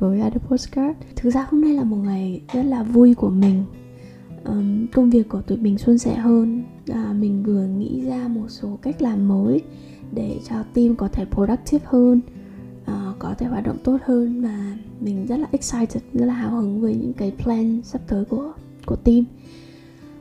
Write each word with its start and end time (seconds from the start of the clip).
lại 0.00 0.10
với 0.10 0.20
Ada 0.20 0.38
Postcard 0.48 0.98
Thực 1.16 1.30
ra 1.30 1.46
hôm 1.50 1.60
nay 1.60 1.74
là 1.74 1.84
một 1.84 1.96
ngày 1.96 2.42
rất 2.52 2.62
là 2.62 2.82
vui 2.82 3.14
của 3.14 3.30
mình. 3.30 3.64
Um, 4.44 4.86
Công 4.86 5.10
việc 5.10 5.28
của 5.28 5.42
tụi 5.42 5.58
mình 5.58 5.78
suôn 5.78 5.98
sẻ 5.98 6.14
hơn. 6.14 6.62
À, 6.88 7.12
Mình 7.12 7.42
vừa 7.42 7.66
nghĩ 7.66 8.04
ra 8.06 8.28
một 8.28 8.48
số 8.48 8.78
cách 8.82 9.02
làm 9.02 9.28
mới 9.28 9.62
Để 10.12 10.38
cho 10.48 10.56
team 10.74 10.96
có 10.96 11.08
thể 11.08 11.24
productive 11.24 11.86
hơn 11.88 12.20
uh, 12.82 13.18
Có 13.18 13.34
thể 13.38 13.46
hoạt 13.46 13.64
động 13.64 13.78
tốt 13.84 13.98
hơn 14.04 14.42
Và 14.42 14.76
mình 15.00 15.26
rất 15.26 15.36
là 15.36 15.48
excited, 15.52 16.02
rất 16.12 16.26
là 16.26 16.34
hào 16.34 16.50
hứng 16.50 16.80
với 16.80 16.94
những 16.94 17.12
cái 17.12 17.32
plan 17.42 17.80
sắp 17.84 18.00
tới 18.08 18.24
của, 18.24 18.52
của 18.86 18.96
team. 18.96 19.24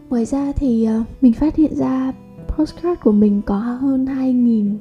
Ngoài 0.10 0.26
ra 0.26 0.52
thì 0.56 0.88
uh, 1.02 1.08
mình 1.22 1.34
phát 1.34 1.56
hiện 1.56 1.76
ra 1.76 2.14
postcard 2.48 3.02
của 3.02 3.12
mình 3.12 3.42
có 3.46 3.58
hơn 3.60 4.06
2.000 4.06 4.78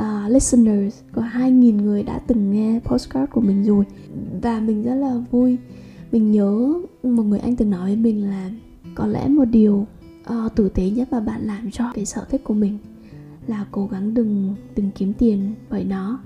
uh, 0.00 0.30
listeners 0.30 1.00
có 1.12 1.22
2.000 1.22 1.82
người 1.82 2.02
đã 2.02 2.18
từng 2.26 2.50
nghe 2.50 2.80
postcard 2.84 3.32
của 3.32 3.40
mình 3.40 3.64
rồi. 3.64 3.84
Và 4.42 4.60
mình 4.60 4.82
rất 4.82 4.94
là 4.94 5.14
vui. 5.30 5.56
Mình 6.12 6.32
nhớ 6.32 6.74
một 7.02 7.22
người 7.22 7.38
anh 7.38 7.56
từng 7.56 7.70
nói 7.70 7.86
với 7.86 7.96
mình 7.96 8.30
là 8.30 8.50
có 8.94 9.06
lẽ 9.06 9.28
một 9.28 9.44
điều 9.44 9.86
uh, 10.32 10.54
tử 10.54 10.68
tế 10.68 10.90
nhất 10.90 11.08
mà 11.12 11.20
bạn 11.20 11.40
làm 11.46 11.70
cho 11.70 11.84
cái 11.94 12.06
sở 12.06 12.24
thích 12.30 12.44
của 12.44 12.54
mình 12.54 12.78
là 13.46 13.66
cố 13.70 13.86
gắng 13.86 14.14
đừng 14.14 14.54
đừng 14.76 14.90
kiếm 14.90 15.12
tiền 15.12 15.54
bởi 15.70 15.84
nó. 15.84 16.20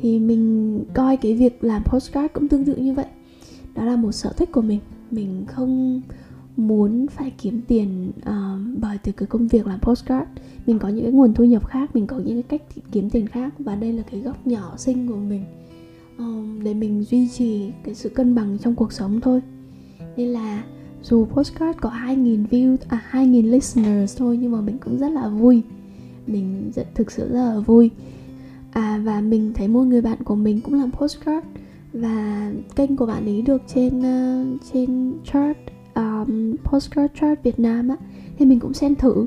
Thì 0.00 0.18
mình 0.18 0.80
coi 0.94 1.16
cái 1.16 1.34
việc 1.34 1.64
làm 1.64 1.82
postcard 1.84 2.32
cũng 2.32 2.48
tương 2.48 2.64
tự 2.64 2.76
như 2.76 2.94
vậy. 2.94 3.06
Đó 3.74 3.84
là 3.84 3.96
một 3.96 4.12
sở 4.12 4.32
thích 4.36 4.52
của 4.52 4.62
mình. 4.62 4.80
Mình 5.10 5.44
không 5.46 6.02
muốn 6.56 7.06
phải 7.06 7.32
kiếm 7.38 7.60
tiền 7.68 8.10
uh, 8.18 8.78
bởi 8.80 8.98
từ 8.98 9.12
cái 9.12 9.26
công 9.26 9.48
việc 9.48 9.66
làm 9.66 9.80
postcard. 9.80 10.30
Mình 10.66 10.78
có 10.78 10.88
những 10.88 11.04
cái 11.04 11.12
nguồn 11.12 11.34
thu 11.34 11.44
nhập 11.44 11.66
khác 11.66 11.96
mình 11.96 12.06
có 12.06 12.18
những 12.18 12.42
cái 12.42 12.58
cách 12.58 12.82
kiếm 12.92 13.10
tiền 13.10 13.26
khác 13.26 13.54
và 13.58 13.74
đây 13.74 13.92
là 13.92 14.02
cái 14.10 14.20
góc 14.20 14.46
nhỏ 14.46 14.74
xinh 14.76 15.08
của 15.08 15.16
mình. 15.16 15.44
Um, 16.18 16.62
để 16.62 16.74
mình 16.74 17.04
duy 17.04 17.28
trì 17.28 17.70
cái 17.84 17.94
sự 17.94 18.08
cân 18.08 18.34
bằng 18.34 18.58
trong 18.58 18.74
cuộc 18.74 18.92
sống 18.92 19.20
thôi. 19.20 19.40
Nên 20.16 20.28
là 20.28 20.64
dù 21.02 21.24
postcard 21.24 21.78
có 21.80 21.90
2.000 21.90 22.46
view 22.46 22.76
à 22.88 23.02
2.000 23.10 23.50
listeners 23.50 24.18
thôi 24.18 24.38
nhưng 24.40 24.52
mà 24.52 24.60
mình 24.60 24.78
cũng 24.78 24.98
rất 24.98 25.08
là 25.08 25.28
vui. 25.28 25.62
Mình 26.26 26.70
rất 26.74 26.94
thực 26.94 27.10
sự 27.10 27.28
rất 27.32 27.44
là 27.44 27.58
vui. 27.58 27.90
À 28.70 29.00
và 29.04 29.20
mình 29.20 29.52
thấy 29.54 29.68
một 29.68 29.82
người 29.82 30.00
bạn 30.00 30.24
của 30.24 30.34
mình 30.34 30.60
cũng 30.60 30.74
làm 30.74 30.90
postcard 30.92 31.46
và 31.92 32.52
kênh 32.76 32.96
của 32.96 33.06
bạn 33.06 33.24
ấy 33.24 33.42
được 33.42 33.62
trên 33.74 33.98
uh, 33.98 34.60
trên 34.72 35.12
chart 35.32 35.58
um, 36.28 36.56
postcard 36.64 37.14
chart 37.20 37.42
Việt 37.42 37.58
Nam 37.58 37.88
á 37.88 37.96
thì 38.38 38.46
mình 38.46 38.60
cũng 38.60 38.74
xem 38.74 38.94
thử. 38.94 39.26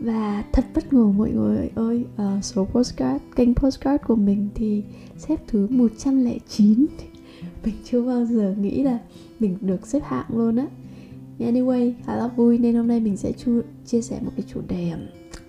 Và 0.00 0.44
thật 0.52 0.64
bất 0.74 0.92
ngờ 0.92 1.04
mọi 1.04 1.30
người 1.30 1.70
ơi 1.74 2.04
uh, 2.14 2.44
số 2.44 2.64
postcard 2.64 3.24
kênh 3.36 3.54
postcard 3.54 4.04
của 4.06 4.16
mình 4.16 4.48
thì 4.54 4.82
xếp 5.16 5.36
thứ 5.48 5.66
109 5.70 6.86
mình 7.64 7.74
chưa 7.84 8.02
bao 8.02 8.24
giờ 8.24 8.54
nghĩ 8.58 8.82
là 8.82 8.98
mình 9.40 9.58
được 9.60 9.86
xếp 9.86 10.02
hạng 10.04 10.26
luôn 10.36 10.56
á. 10.56 10.66
Anyway 11.38 11.92
khá 12.06 12.16
là 12.16 12.28
vui 12.28 12.58
nên 12.58 12.74
hôm 12.74 12.88
nay 12.88 13.00
mình 13.00 13.16
sẽ 13.16 13.32
chu- 13.44 13.62
chia 13.86 14.02
sẻ 14.02 14.18
một 14.24 14.30
cái 14.36 14.44
chủ 14.54 14.60
đề 14.68 14.90
um, 14.90 15.00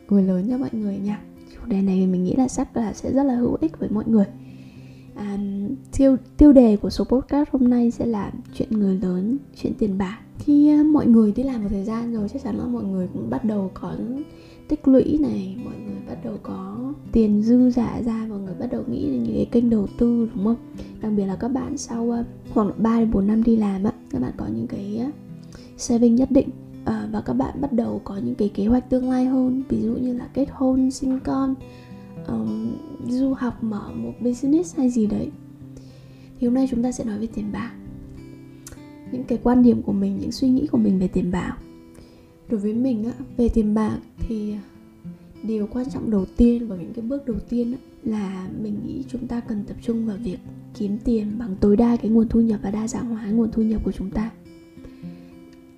người 0.09 0.23
lớn 0.23 0.47
cho 0.49 0.57
mọi 0.57 0.69
người 0.73 0.97
nha. 0.97 1.21
Chủ 1.55 1.61
đề 1.67 1.81
này 1.81 2.07
mình 2.07 2.23
nghĩ 2.23 2.33
là 2.35 2.47
chắc 2.47 2.77
là 2.77 2.93
sẽ 2.93 3.11
rất 3.11 3.23
là 3.23 3.35
hữu 3.35 3.57
ích 3.61 3.79
với 3.79 3.89
mọi 3.89 4.03
người 4.07 4.25
à, 5.15 5.37
tiêu 5.97 6.17
tiêu 6.37 6.51
đề 6.51 6.77
của 6.77 6.89
số 6.89 7.03
podcast 7.03 7.49
hôm 7.51 7.69
nay 7.69 7.91
sẽ 7.91 8.05
là 8.05 8.31
chuyện 8.53 8.69
người 8.71 8.99
lớn 9.01 9.37
chuyện 9.61 9.73
tiền 9.79 9.97
bạc. 9.97 10.19
Khi 10.39 10.73
uh, 10.73 10.79
à, 10.79 10.83
mọi 10.83 11.07
người 11.07 11.31
đi 11.31 11.43
làm 11.43 11.63
một 11.63 11.69
thời 11.71 11.83
gian 11.83 12.13
rồi 12.13 12.29
chắc 12.29 12.43
chắn 12.43 12.57
là 12.57 12.65
mọi 12.65 12.83
người 12.83 13.07
cũng 13.13 13.29
bắt 13.29 13.45
đầu 13.45 13.71
có 13.73 13.95
tích 14.67 14.87
lũy 14.87 15.17
này 15.21 15.57
mọi 15.65 15.73
người 15.85 15.95
bắt 16.07 16.17
đầu 16.23 16.37
có 16.43 16.93
tiền 17.11 17.41
dư 17.41 17.69
giả 17.69 18.01
ra 18.05 18.25
mọi 18.29 18.39
người 18.39 18.53
bắt 18.59 18.67
đầu 18.71 18.83
nghĩ 18.87 19.05
đến 19.05 19.23
những 19.23 19.35
cái 19.35 19.45
kênh 19.45 19.69
đầu 19.69 19.87
tư 19.97 20.29
đúng 20.35 20.45
không? 20.45 20.55
Đặc 21.01 21.11
biệt 21.17 21.25
là 21.25 21.35
các 21.35 21.47
bạn 21.47 21.77
sau 21.77 22.03
uh, 22.03 22.25
khoảng 22.53 22.71
3 22.77 22.99
đến 22.99 23.11
4 23.11 23.27
năm 23.27 23.43
đi 23.43 23.55
làm 23.55 23.83
á 23.83 23.91
các 24.11 24.21
bạn 24.21 24.31
có 24.37 24.45
những 24.55 24.67
cái 24.67 25.01
uh, 25.07 25.13
saving 25.77 26.15
nhất 26.15 26.31
định. 26.31 26.49
Uh, 26.81 27.11
và 27.11 27.21
các 27.21 27.33
bạn 27.33 27.61
bắt 27.61 27.73
đầu 27.73 28.01
có 28.03 28.17
những 28.17 28.35
cái 28.35 28.49
kế 28.49 28.65
hoạch 28.65 28.89
tương 28.89 29.09
lai 29.09 29.25
hơn 29.25 29.63
ví 29.69 29.81
dụ 29.81 29.91
như 29.91 30.13
là 30.17 30.27
kết 30.33 30.47
hôn 30.51 30.91
sinh 30.91 31.19
con 31.19 31.55
um, 32.27 32.77
du 33.07 33.33
học 33.33 33.63
mở 33.63 33.91
một 33.95 34.13
business 34.21 34.77
hay 34.77 34.89
gì 34.89 35.07
đấy. 35.07 35.29
Thì 36.39 36.47
hôm 36.47 36.53
nay 36.53 36.67
chúng 36.71 36.83
ta 36.83 36.91
sẽ 36.91 37.03
nói 37.03 37.19
về 37.19 37.27
tiền 37.27 37.51
bạc. 37.51 37.71
Những 39.11 39.23
cái 39.23 39.39
quan 39.43 39.63
điểm 39.63 39.81
của 39.81 39.93
mình 39.93 40.17
những 40.21 40.31
suy 40.31 40.49
nghĩ 40.49 40.67
của 40.67 40.77
mình 40.77 40.99
về 40.99 41.07
tiền 41.07 41.31
bạc. 41.31 41.57
Đối 42.49 42.59
với 42.59 42.73
mình 42.73 43.03
á 43.03 43.11
về 43.37 43.49
tiền 43.49 43.73
bạc 43.73 43.99
thì 44.19 44.55
điều 45.43 45.67
quan 45.67 45.89
trọng 45.89 46.11
đầu 46.11 46.25
tiên 46.37 46.67
và 46.67 46.75
những 46.75 46.93
cái 46.93 47.05
bước 47.05 47.25
đầu 47.25 47.37
tiên 47.49 47.71
á, 47.71 47.77
là 48.03 48.49
mình 48.61 48.79
nghĩ 48.85 49.03
chúng 49.07 49.27
ta 49.27 49.39
cần 49.39 49.63
tập 49.63 49.77
trung 49.81 50.05
vào 50.05 50.17
việc 50.23 50.37
kiếm 50.77 50.97
tiền 51.03 51.31
bằng 51.39 51.55
tối 51.59 51.77
đa 51.77 51.95
cái 51.95 52.11
nguồn 52.11 52.27
thu 52.29 52.41
nhập 52.41 52.59
và 52.63 52.71
đa 52.71 52.87
dạng 52.87 53.05
hóa 53.05 53.25
nguồn 53.25 53.51
thu 53.51 53.61
nhập 53.61 53.81
của 53.83 53.91
chúng 53.91 54.11
ta. 54.11 54.31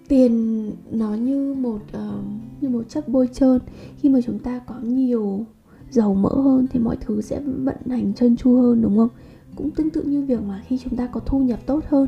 Tiền 0.08 0.72
nó 0.92 1.16
như 1.16 1.54
một 1.54 1.82
uh, 1.98 2.26
như 2.62 2.70
một 2.70 2.90
chất 2.90 3.10
bôi 3.10 3.30
trơn. 3.34 3.60
Khi 4.00 4.10
mà 4.10 4.20
chúng 4.26 4.40
ta 4.40 4.60
có 4.60 4.80
nhiều 4.80 5.46
dầu 5.94 6.16
mỡ 6.16 6.30
hơn 6.30 6.68
thì 6.72 6.80
mọi 6.80 6.98
thứ 7.02 7.22
sẽ 7.22 7.40
vận 7.40 7.78
hành 7.90 8.14
trơn 8.14 8.38
tru 8.38 8.56
hơn 8.62 8.82
đúng 8.82 8.98
không? 8.98 9.10
Cũng 9.56 9.72
tương 9.72 9.90
tự 9.90 10.04
như 10.04 10.22
việc 10.22 10.42
mà 10.42 10.64
khi 10.68 10.78
chúng 10.78 10.98
ta 10.98 11.08
có 11.08 11.20
thu 11.20 11.40
nhập 11.40 11.60
tốt 11.66 11.84
hơn 11.88 12.08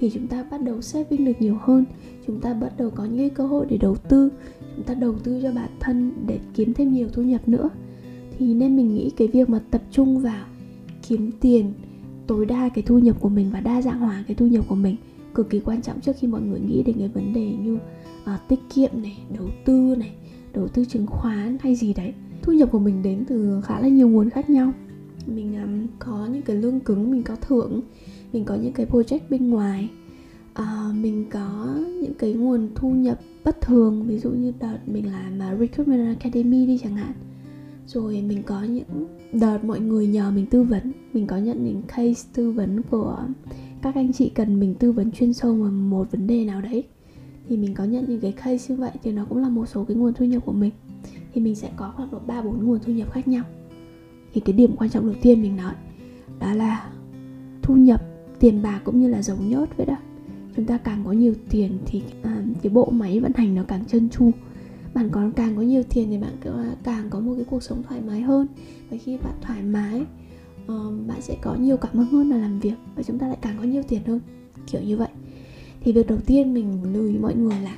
thì 0.00 0.10
chúng 0.10 0.26
ta 0.26 0.44
bắt 0.50 0.62
đầu 0.62 0.80
saving 0.80 1.24
được 1.24 1.32
nhiều 1.40 1.56
hơn 1.60 1.84
chúng 2.26 2.40
ta 2.40 2.54
bắt 2.54 2.72
đầu 2.78 2.90
có 2.90 3.04
những 3.04 3.30
cơ 3.30 3.46
hội 3.46 3.66
để 3.70 3.76
đầu 3.76 3.96
tư 3.96 4.30
chúng 4.76 4.84
ta 4.84 4.94
đầu 4.94 5.14
tư 5.24 5.40
cho 5.42 5.52
bản 5.52 5.70
thân 5.80 6.12
để 6.26 6.38
kiếm 6.54 6.74
thêm 6.74 6.92
nhiều 6.92 7.08
thu 7.12 7.22
nhập 7.22 7.48
nữa. 7.48 7.70
Thì 8.38 8.54
nên 8.54 8.76
mình 8.76 8.94
nghĩ 8.94 9.10
cái 9.10 9.28
việc 9.28 9.48
mà 9.50 9.60
tập 9.70 9.82
trung 9.90 10.18
vào 10.18 10.46
kiếm 11.08 11.30
tiền 11.40 11.72
tối 12.26 12.46
đa 12.46 12.68
cái 12.68 12.84
thu 12.86 12.98
nhập 12.98 13.20
của 13.20 13.28
mình 13.28 13.50
và 13.52 13.60
đa 13.60 13.82
dạng 13.82 13.98
hóa 13.98 14.24
cái 14.26 14.34
thu 14.34 14.46
nhập 14.46 14.64
của 14.68 14.74
mình 14.74 14.96
cực 15.34 15.50
kỳ 15.50 15.60
quan 15.60 15.82
trọng 15.82 16.00
trước 16.00 16.16
khi 16.20 16.28
mọi 16.28 16.40
người 16.40 16.60
nghĩ 16.60 16.82
đến 16.82 16.96
cái 16.98 17.08
vấn 17.08 17.32
đề 17.32 17.56
như 17.62 17.74
uh, 17.74 18.40
tiết 18.48 18.58
kiệm 18.74 18.90
này 19.02 19.18
đầu 19.38 19.48
tư 19.64 19.94
này 19.98 20.12
đầu 20.52 20.68
tư 20.68 20.84
chứng 20.84 21.06
khoán 21.06 21.56
hay 21.60 21.74
gì 21.74 21.94
đấy 21.94 22.14
thu 22.44 22.52
nhập 22.52 22.68
của 22.72 22.78
mình 22.78 23.02
đến 23.02 23.24
từ 23.28 23.60
khá 23.64 23.80
là 23.80 23.88
nhiều 23.88 24.08
nguồn 24.08 24.30
khác 24.30 24.50
nhau. 24.50 24.72
Mình 25.26 25.62
um, 25.62 25.86
có 25.98 26.28
những 26.32 26.42
cái 26.42 26.56
lương 26.56 26.80
cứng 26.80 27.10
mình 27.10 27.22
có 27.22 27.36
thưởng 27.36 27.80
mình 28.32 28.44
có 28.44 28.54
những 28.54 28.72
cái 28.72 28.86
project 28.86 29.18
bên 29.30 29.50
ngoài. 29.50 29.90
Uh, 30.60 30.94
mình 30.94 31.24
có 31.30 31.74
những 32.00 32.14
cái 32.14 32.32
nguồn 32.32 32.68
thu 32.74 32.90
nhập 32.90 33.20
bất 33.44 33.60
thường 33.60 34.04
ví 34.06 34.18
dụ 34.18 34.30
như 34.30 34.52
đợt 34.60 34.78
mình 34.86 35.12
làm 35.12 35.38
mà 35.38 35.56
recruitment 35.60 36.18
academy 36.18 36.66
đi 36.66 36.78
chẳng 36.82 36.96
hạn. 36.96 37.12
Rồi 37.86 38.22
mình 38.28 38.42
có 38.42 38.62
những 38.62 39.06
đợt 39.32 39.64
mọi 39.64 39.80
người 39.80 40.06
nhờ 40.06 40.30
mình 40.30 40.46
tư 40.46 40.62
vấn 40.62 40.92
mình 41.12 41.26
có 41.26 41.36
nhận 41.36 41.64
những 41.64 41.82
case 41.82 42.28
tư 42.34 42.50
vấn 42.50 42.82
của 42.82 43.18
các 43.82 43.94
anh 43.94 44.12
chị 44.12 44.28
cần 44.28 44.60
mình 44.60 44.74
tư 44.74 44.92
vấn 44.92 45.12
chuyên 45.12 45.32
sâu 45.32 45.54
vào 45.54 45.70
một 45.70 46.12
vấn 46.12 46.26
đề 46.26 46.44
nào 46.44 46.60
đấy. 46.60 46.84
Thì 47.48 47.56
mình 47.56 47.74
có 47.74 47.84
nhận 47.84 48.04
những 48.08 48.20
cái 48.20 48.32
case 48.32 48.74
như 48.74 48.80
vậy 48.80 48.90
thì 49.02 49.12
nó 49.12 49.24
cũng 49.24 49.38
là 49.38 49.48
một 49.48 49.66
số 49.68 49.84
cái 49.84 49.96
nguồn 49.96 50.14
thu 50.14 50.24
nhập 50.24 50.42
của 50.46 50.52
mình 50.52 50.70
thì 51.34 51.40
mình 51.40 51.54
sẽ 51.54 51.70
có 51.76 51.92
khoảng 51.96 52.10
độ 52.10 52.18
ba 52.26 52.42
bốn 52.42 52.64
nguồn 52.64 52.78
thu 52.86 52.92
nhập 52.92 53.12
khác 53.12 53.28
nhau. 53.28 53.44
Thì 54.32 54.40
cái 54.40 54.52
điểm 54.52 54.76
quan 54.76 54.90
trọng 54.90 55.06
đầu 55.06 55.14
tiên 55.22 55.42
mình 55.42 55.56
nói 55.56 55.74
đó 56.40 56.54
là 56.54 56.90
thu 57.62 57.76
nhập 57.76 58.02
tiền 58.40 58.62
bạc 58.62 58.80
cũng 58.84 59.00
như 59.00 59.08
là 59.08 59.22
dầu 59.22 59.36
nhớt 59.40 59.76
vậy 59.76 59.86
đó. 59.86 59.96
Chúng 60.56 60.64
ta 60.64 60.78
càng 60.78 61.02
có 61.04 61.12
nhiều 61.12 61.34
tiền 61.50 61.78
thì 61.86 62.02
à, 62.22 62.44
cái 62.62 62.72
bộ 62.72 62.90
máy 62.90 63.20
vận 63.20 63.32
hành 63.34 63.54
nó 63.54 63.62
càng 63.68 63.84
chân 63.84 64.08
chu 64.08 64.30
bạn 64.94 65.08
có 65.10 65.30
càng 65.36 65.56
có 65.56 65.62
nhiều 65.62 65.82
tiền 65.82 66.08
thì 66.10 66.18
bạn 66.18 66.32
à, 66.44 66.74
càng 66.84 67.10
có 67.10 67.20
một 67.20 67.34
cái 67.36 67.44
cuộc 67.50 67.62
sống 67.62 67.82
thoải 67.82 68.00
mái 68.06 68.20
hơn. 68.20 68.46
Và 68.90 68.96
khi 69.04 69.16
bạn 69.16 69.34
thoải 69.40 69.62
mái 69.62 70.00
uh, 70.64 71.06
bạn 71.06 71.22
sẽ 71.22 71.36
có 71.42 71.54
nhiều 71.54 71.76
cảm 71.76 71.96
hứng 71.96 72.08
hơn 72.08 72.30
là 72.30 72.36
làm 72.36 72.60
việc 72.60 72.74
và 72.96 73.02
chúng 73.02 73.18
ta 73.18 73.28
lại 73.28 73.38
càng 73.40 73.56
có 73.58 73.64
nhiều 73.64 73.82
tiền 73.88 74.02
hơn 74.06 74.20
kiểu 74.66 74.82
như 74.82 74.96
vậy. 74.96 75.08
Thì 75.80 75.92
việc 75.92 76.06
đầu 76.06 76.18
tiên 76.26 76.54
mình 76.54 76.94
lưu 76.94 77.06
ý 77.06 77.18
mọi 77.18 77.34
người 77.34 77.60
là 77.62 77.76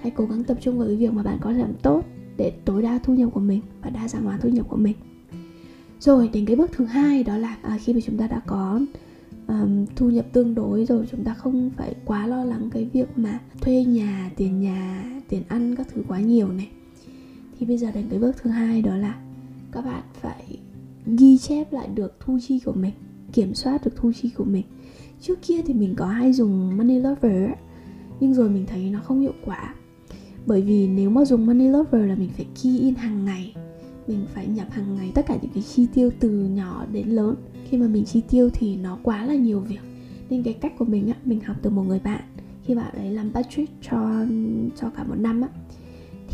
hãy 0.00 0.10
cố 0.10 0.26
gắng 0.26 0.44
tập 0.44 0.56
trung 0.60 0.78
vào 0.78 0.86
cái 0.86 0.96
việc 0.96 1.12
mà 1.12 1.22
bạn 1.22 1.38
có 1.40 1.52
thể 1.52 1.58
làm 1.58 1.74
tốt 1.82 2.02
để 2.36 2.52
tối 2.64 2.82
đa 2.82 2.98
thu 3.02 3.14
nhập 3.14 3.30
của 3.34 3.40
mình 3.40 3.60
và 3.82 3.90
đa 3.90 4.08
dạng 4.08 4.24
hóa 4.24 4.38
thu 4.42 4.48
nhập 4.48 4.66
của 4.68 4.76
mình. 4.76 4.96
Rồi 6.00 6.30
đến 6.32 6.46
cái 6.46 6.56
bước 6.56 6.70
thứ 6.72 6.84
hai 6.84 7.24
đó 7.24 7.36
là 7.36 7.56
à, 7.62 7.78
khi 7.84 7.92
mà 7.92 8.00
chúng 8.00 8.18
ta 8.18 8.26
đã 8.26 8.40
có 8.46 8.80
um, 9.48 9.86
thu 9.96 10.10
nhập 10.10 10.26
tương 10.32 10.54
đối 10.54 10.84
rồi 10.84 11.06
chúng 11.10 11.24
ta 11.24 11.34
không 11.34 11.70
phải 11.76 11.94
quá 12.04 12.26
lo 12.26 12.44
lắng 12.44 12.70
cái 12.72 12.88
việc 12.92 13.08
mà 13.16 13.40
thuê 13.60 13.84
nhà 13.84 14.30
tiền 14.36 14.60
nhà 14.60 15.04
tiền 15.28 15.42
ăn 15.48 15.76
các 15.76 15.88
thứ 15.94 16.02
quá 16.08 16.20
nhiều 16.20 16.48
này. 16.48 16.68
Thì 17.58 17.66
bây 17.66 17.78
giờ 17.78 17.90
đến 17.90 18.06
cái 18.10 18.18
bước 18.18 18.36
thứ 18.42 18.50
hai 18.50 18.82
đó 18.82 18.96
là 18.96 19.14
các 19.72 19.84
bạn 19.84 20.02
phải 20.20 20.58
ghi 21.06 21.38
chép 21.38 21.72
lại 21.72 21.88
được 21.94 22.16
thu 22.20 22.38
chi 22.42 22.60
của 22.64 22.72
mình 22.72 22.92
kiểm 23.32 23.54
soát 23.54 23.84
được 23.84 23.96
thu 23.96 24.12
chi 24.12 24.30
của 24.36 24.44
mình. 24.44 24.64
Trước 25.20 25.38
kia 25.42 25.62
thì 25.66 25.74
mình 25.74 25.94
có 25.96 26.06
hay 26.06 26.32
dùng 26.32 26.76
money 26.76 27.00
lover 27.00 27.50
nhưng 28.20 28.34
rồi 28.34 28.50
mình 28.50 28.66
thấy 28.66 28.90
nó 28.90 29.00
không 29.00 29.20
hiệu 29.20 29.34
quả 29.44 29.74
bởi 30.46 30.62
vì 30.62 30.88
nếu 30.88 31.10
mà 31.10 31.24
dùng 31.24 31.46
money 31.46 31.68
lover 31.68 32.08
là 32.08 32.14
mình 32.14 32.30
phải 32.36 32.46
key 32.62 32.78
in 32.78 32.94
hàng 32.94 33.24
ngày. 33.24 33.54
Mình 34.06 34.26
phải 34.34 34.46
nhập 34.46 34.66
hàng 34.70 34.94
ngày 34.96 35.12
tất 35.14 35.26
cả 35.26 35.38
những 35.42 35.50
cái 35.54 35.62
chi 35.62 35.86
tiêu 35.94 36.10
từ 36.20 36.30
nhỏ 36.30 36.86
đến 36.92 37.08
lớn. 37.08 37.34
Khi 37.68 37.78
mà 37.78 37.86
mình 37.86 38.04
chi 38.04 38.22
tiêu 38.30 38.50
thì 38.52 38.76
nó 38.76 38.98
quá 39.02 39.24
là 39.24 39.34
nhiều 39.34 39.60
việc. 39.60 39.80
Nên 40.30 40.42
cái 40.42 40.54
cách 40.54 40.72
của 40.78 40.84
mình 40.84 41.08
á 41.08 41.14
mình 41.24 41.40
học 41.40 41.56
từ 41.62 41.70
một 41.70 41.82
người 41.82 42.00
bạn. 42.04 42.20
Khi 42.64 42.74
bạn 42.74 42.94
ấy 42.94 43.10
làm 43.10 43.32
budget 43.32 43.68
cho 43.90 44.26
cho 44.76 44.90
cả 44.96 45.04
một 45.04 45.18
năm 45.18 45.40
á 45.40 45.48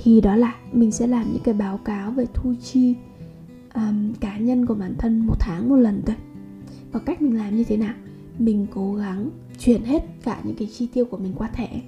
thì 0.03 0.21
đó 0.21 0.37
là 0.37 0.55
mình 0.73 0.91
sẽ 0.91 1.07
làm 1.07 1.33
những 1.33 1.43
cái 1.43 1.55
báo 1.55 1.79
cáo 1.79 2.11
về 2.11 2.27
thu 2.35 2.55
chi 2.63 2.95
um, 3.75 4.13
cá 4.21 4.39
nhân 4.39 4.67
của 4.67 4.75
bản 4.75 4.95
thân 4.99 5.27
một 5.27 5.37
tháng 5.41 5.69
một 5.69 5.77
lần 5.77 6.03
thôi. 6.07 6.17
Và 6.93 7.01
cách 7.01 7.23
mình 7.23 7.37
làm 7.37 7.57
như 7.57 7.65
thế 7.65 7.77
nào? 7.77 7.95
Mình 8.39 8.67
cố 8.75 8.95
gắng 8.95 9.31
chuyển 9.59 9.83
hết 9.83 10.03
cả 10.23 10.41
những 10.45 10.57
cái 10.57 10.69
chi 10.73 10.89
tiêu 10.95 11.05
của 11.05 11.17
mình 11.17 11.33
qua 11.37 11.49
thẻ 11.49 11.81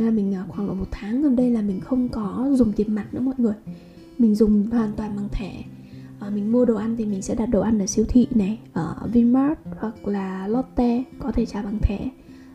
là 0.00 0.10
mình 0.10 0.34
à, 0.34 0.44
khoảng 0.48 0.68
độ 0.68 0.74
một 0.74 0.88
tháng 0.90 1.22
gần 1.22 1.36
đây 1.36 1.50
là 1.50 1.62
mình 1.62 1.80
không 1.80 2.08
có 2.08 2.50
dùng 2.54 2.72
tiền 2.72 2.94
mặt 2.94 3.14
nữa 3.14 3.20
mọi 3.20 3.34
người. 3.38 3.54
Mình 4.18 4.34
dùng 4.34 4.70
hoàn 4.70 4.92
toàn 4.96 5.16
bằng 5.16 5.28
thẻ. 5.32 5.64
À, 6.18 6.30
mình 6.30 6.52
mua 6.52 6.64
đồ 6.64 6.76
ăn 6.76 6.96
thì 6.96 7.06
mình 7.06 7.22
sẽ 7.22 7.34
đặt 7.34 7.46
đồ 7.46 7.60
ăn 7.60 7.78
ở 7.78 7.86
siêu 7.86 8.04
thị 8.08 8.26
này 8.30 8.58
ở 8.72 8.94
Vinmart 9.12 9.58
hoặc 9.78 10.06
là 10.08 10.46
Lotte 10.46 11.02
có 11.18 11.32
thể 11.32 11.46
trả 11.46 11.62
bằng 11.62 11.78
thẻ. 11.82 12.10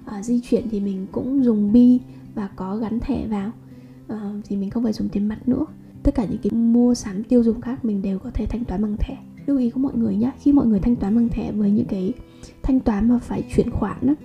À, 0.05 0.23
di 0.23 0.41
chuyển 0.41 0.69
thì 0.69 0.79
mình 0.79 1.07
cũng 1.11 1.43
dùng 1.43 1.73
bi 1.73 1.99
và 2.35 2.49
có 2.55 2.77
gắn 2.77 2.99
thẻ 2.99 3.27
vào. 3.27 3.51
À, 4.07 4.33
thì 4.47 4.55
mình 4.55 4.69
không 4.69 4.83
phải 4.83 4.93
dùng 4.93 5.09
tiền 5.09 5.27
mặt 5.27 5.47
nữa. 5.47 5.65
Tất 6.03 6.15
cả 6.15 6.25
những 6.29 6.39
cái 6.43 6.51
mua 6.51 6.93
sắm 6.93 7.23
tiêu 7.23 7.43
dùng 7.43 7.61
khác 7.61 7.85
mình 7.85 8.01
đều 8.01 8.19
có 8.19 8.31
thể 8.33 8.45
thanh 8.45 8.65
toán 8.65 8.81
bằng 8.81 8.95
thẻ. 8.99 9.17
Lưu 9.45 9.57
ý 9.57 9.69
của 9.69 9.79
mọi 9.79 9.93
người 9.95 10.15
nhé 10.15 10.31
khi 10.39 10.51
mọi 10.51 10.65
người 10.65 10.79
thanh 10.79 10.95
toán 10.95 11.15
bằng 11.15 11.29
thẻ 11.29 11.51
với 11.51 11.71
những 11.71 11.85
cái 11.85 12.13
thanh 12.63 12.79
toán 12.79 13.09
mà 13.09 13.17
phải 13.17 13.43
chuyển 13.55 13.69
khoản 13.69 14.07
á 14.07 14.15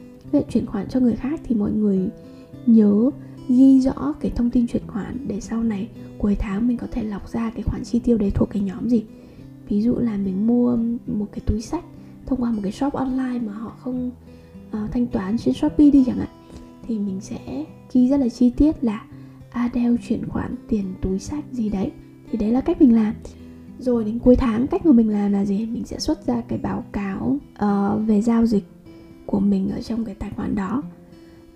chuyển 0.51 0.67
khoản 0.67 0.89
cho 0.89 1.01
người 1.01 1.17
khác 1.17 1.41
thì 1.45 1.55
mọi 1.55 1.73
người 1.73 2.09
nhớ 2.67 3.11
ghi 3.49 3.81
rõ 3.81 4.15
cái 4.21 4.33
thông 4.37 4.51
tin 4.51 4.67
chuyển 4.67 4.87
khoản 4.87 5.29
để 5.29 5.41
sau 5.41 5.63
này 5.63 5.89
cuối 6.19 6.37
tháng 6.39 6.69
mình 6.69 6.77
có 6.77 6.87
thể 6.91 7.03
lọc 7.03 7.29
ra 7.29 7.51
cái 7.51 7.63
khoản 7.63 7.85
chi 7.85 7.99
tiêu 7.99 8.19
đấy 8.19 8.31
thuộc 8.35 8.51
cái 8.51 8.63
nhóm 8.63 8.89
gì. 8.89 9.05
Ví 9.69 9.83
dụ 9.83 9.95
là 9.99 10.17
mình 10.17 10.47
mua 10.47 10.77
một 11.07 11.27
cái 11.33 11.41
túi 11.47 11.61
sách 11.61 11.85
thông 12.27 12.43
qua 12.43 12.51
một 12.51 12.61
cái 12.63 12.73
shop 12.73 12.93
online 12.93 13.39
mà 13.47 13.53
họ 13.53 13.73
không 13.81 14.11
uh, 14.69 14.93
thanh 14.93 15.07
toán 15.07 15.39
trên 15.39 15.55
shopee 15.55 15.91
đi 15.91 16.05
chẳng 16.07 16.19
hạn 16.19 16.29
thì 16.91 16.99
mình 16.99 17.21
sẽ 17.21 17.65
ghi 17.93 18.09
rất 18.09 18.17
là 18.17 18.29
chi 18.29 18.51
tiết 18.51 18.85
là 18.85 19.05
à, 19.51 19.63
Adele 19.63 19.97
chuyển 20.09 20.29
khoản 20.29 20.55
tiền 20.69 20.85
túi 21.01 21.19
sách 21.19 21.45
gì 21.53 21.69
đấy. 21.69 21.91
Thì 22.31 22.39
đấy 22.39 22.53
là 22.53 22.61
cách 22.61 22.81
mình 22.81 22.95
làm. 22.95 23.15
Rồi 23.79 24.05
đến 24.05 24.19
cuối 24.19 24.37
tháng 24.37 24.67
cách 24.67 24.81
của 24.85 24.93
mình 24.93 25.09
làm 25.09 25.33
là 25.33 25.45
gì? 25.45 25.67
Mình 25.67 25.85
sẽ 25.85 25.99
xuất 25.99 26.27
ra 26.27 26.43
cái 26.49 26.59
báo 26.59 26.85
cáo 26.93 27.39
uh, 27.65 28.09
về 28.09 28.23
giao 28.23 28.47
dịch 28.47 28.65
của 29.27 29.41
mình 29.41 29.71
ở 29.71 29.83
trong 29.83 30.05
cái 30.05 30.15
tài 30.15 30.31
khoản 30.31 30.55
đó. 30.55 30.83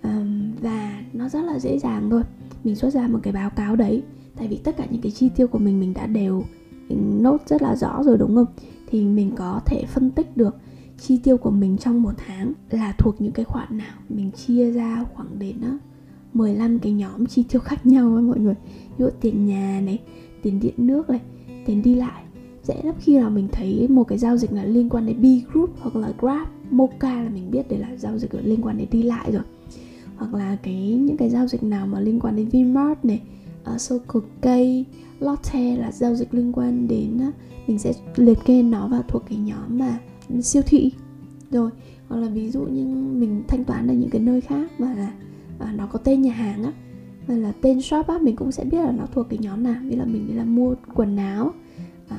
Um, 0.03 0.44
và 0.65 1.03
nó 1.13 1.29
rất 1.29 1.45
là 1.45 1.59
dễ 1.59 1.79
dàng 1.79 2.11
thôi. 2.11 2.23
Mình 2.65 2.77
xuất 2.77 2.93
ra 2.93 3.09
một 3.09 3.19
cái 3.23 3.33
báo 3.33 3.51
cáo 3.51 3.77
đấy. 3.77 4.03
Tại 4.37 4.49
vì 4.49 4.57
tất 4.57 4.77
cả 4.77 4.87
những 4.91 5.01
cái 5.01 5.13
chi 5.13 5.29
tiêu 5.37 5.47
của 5.47 5.59
mình 5.59 5.81
mình 5.81 5.95
đã 5.95 6.07
đều 6.07 6.45
mình 6.89 7.23
nốt 7.23 7.39
rất 7.47 7.63
là 7.63 7.77
rõ 7.77 8.03
rồi 8.03 8.19
đúng 8.19 8.35
không? 8.35 8.47
Thì 8.87 9.05
mình 9.05 9.33
có 9.37 9.61
thể 9.67 9.85
phân 9.87 10.11
tích 10.11 10.37
được 10.37 10.57
chi 10.99 11.21
tiêu 11.23 11.37
của 11.37 11.51
mình 11.51 11.79
trong 11.79 12.03
một 12.03 12.13
tháng 12.27 12.53
là 12.71 12.95
thuộc 12.99 13.21
những 13.21 13.33
cái 13.33 13.45
khoản 13.45 13.79
nào. 13.79 13.95
Mình 14.09 14.31
chia 14.31 14.73
ra 14.73 15.05
khoảng 15.15 15.39
đến 15.39 15.57
15 16.35 16.79
cái 16.79 16.93
nhóm 16.93 17.27
chi 17.27 17.45
tiêu 17.49 17.61
khác 17.61 17.87
nhau 17.87 18.15
ấy 18.15 18.23
mọi 18.23 18.39
người. 18.39 18.55
Ví 18.99 19.05
dụ 19.05 19.11
tiền 19.21 19.47
nhà 19.47 19.81
này 19.85 19.99
tiền 20.43 20.61
điện 20.61 20.75
nước 20.77 21.11
này 21.11 21.21
tiền 21.67 21.83
đi 21.83 21.95
lại. 21.95 22.23
Dễ 22.63 22.83
lắm 22.83 22.95
khi 23.01 23.19
nào 23.19 23.31
mình 23.31 23.49
thấy 23.53 23.89
một 23.89 24.05
cái 24.05 24.19
giao 24.19 24.37
dịch 24.37 24.53
là 24.53 24.65
liên 24.65 24.89
quan 24.89 25.07
đến 25.07 25.23
B 25.23 25.53
Group 25.53 25.71
hoặc 25.81 25.97
là 25.97 26.13
Grab, 26.21 26.49
Mocha 26.71 27.23
là 27.23 27.31
mình 27.31 27.51
biết 27.51 27.69
đây 27.69 27.79
là 27.79 27.97
giao 27.97 28.19
dịch 28.19 28.31
liên 28.45 28.63
quan 28.63 28.79
đến 28.79 28.89
đi 28.91 29.03
lại 29.03 29.33
rồi 29.33 29.43
hoặc 30.17 30.35
là 30.35 30.57
cái 30.63 30.95
những 30.95 31.17
cái 31.17 31.31
giao 31.31 31.47
dịch 31.47 31.63
nào 31.63 31.87
mà 31.87 32.01
liên 32.01 32.21
quan 32.21 32.37
đến 32.37 32.49
Vinmart 32.49 33.05
này, 33.05 33.23
uh, 33.75 33.81
Circle 33.89 34.21
K, 34.41 34.47
Lotte 35.23 35.77
là 35.77 35.93
giao 35.93 36.15
dịch 36.15 36.35
liên 36.35 36.53
quan 36.53 36.89
đến 36.89 37.29
uh, 37.29 37.35
mình 37.67 37.79
sẽ 37.79 37.93
liệt 38.17 38.39
kê 38.45 38.63
nó 38.63 38.89
vào 38.89 39.03
thuộc 39.09 39.23
cái 39.29 39.39
nhóm 39.39 39.79
mà 39.79 39.99
siêu 40.43 40.63
thị. 40.67 40.93
Rồi 41.51 41.71
hoặc 42.09 42.17
là 42.17 42.29
ví 42.29 42.51
dụ 42.51 42.61
như 42.61 42.85
mình 42.95 43.43
thanh 43.49 43.65
toán 43.65 43.89
ở 43.89 43.95
những 43.95 44.11
cái 44.11 44.21
nơi 44.21 44.41
khác 44.41 44.71
mà 44.79 44.95
là 44.95 45.13
uh, 45.57 45.79
nó 45.79 45.87
có 45.87 45.99
tên 45.99 46.23
nhà 46.23 46.33
hàng 46.33 46.65
á 46.65 46.73
và 47.27 47.35
là 47.35 47.53
tên 47.61 47.83
shop 47.83 48.07
á 48.07 48.19
mình 48.23 48.37
cũng 48.37 48.53
sẽ 48.53 48.65
biết 48.65 48.79
là 48.85 48.93
nó 48.93 49.07
thuộc 49.13 49.27
cái 49.29 49.39
nhóm 49.43 49.63
nào. 49.63 49.83
Như 49.83 49.97
là 49.97 50.05
mình 50.05 50.27
đi 50.29 50.35
là 50.35 50.45
mua 50.45 50.75
quần 50.95 51.17
áo 51.17 51.53
ờ, 52.09 52.17